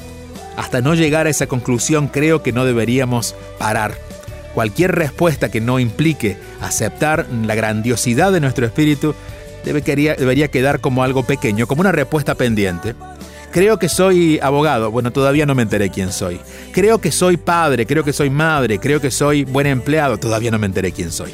Hasta 0.57 0.81
no 0.81 0.95
llegar 0.95 1.25
a 1.25 1.29
esa 1.29 1.47
conclusión 1.47 2.09
creo 2.09 2.43
que 2.43 2.51
no 2.51 2.65
deberíamos 2.65 3.35
parar. 3.57 3.97
Cualquier 4.53 4.95
respuesta 4.95 5.49
que 5.49 5.61
no 5.61 5.79
implique 5.79 6.37
aceptar 6.59 7.25
la 7.29 7.55
grandiosidad 7.55 8.33
de 8.33 8.41
nuestro 8.41 8.65
espíritu 8.65 9.15
debería 9.63 10.47
quedar 10.47 10.79
como 10.81 11.03
algo 11.03 11.23
pequeño, 11.23 11.67
como 11.67 11.81
una 11.81 11.91
respuesta 11.91 12.35
pendiente. 12.35 12.95
Creo 13.51 13.79
que 13.79 13.89
soy 13.89 14.39
abogado, 14.43 14.91
bueno, 14.91 15.11
todavía 15.11 15.47
no 15.47 15.55
me 15.55 15.63
enteré 15.63 15.89
quién 15.89 16.11
soy. 16.11 16.39
Creo 16.71 16.99
que 16.99 17.11
soy 17.11 17.37
padre, 17.37 17.87
creo 17.87 18.03
que 18.03 18.13
soy 18.13 18.29
madre, 18.29 18.77
creo 18.77 19.01
que 19.01 19.09
soy 19.09 19.43
buen 19.43 19.65
empleado, 19.65 20.17
todavía 20.17 20.51
no 20.51 20.59
me 20.59 20.67
enteré 20.67 20.91
quién 20.91 21.11
soy. 21.11 21.33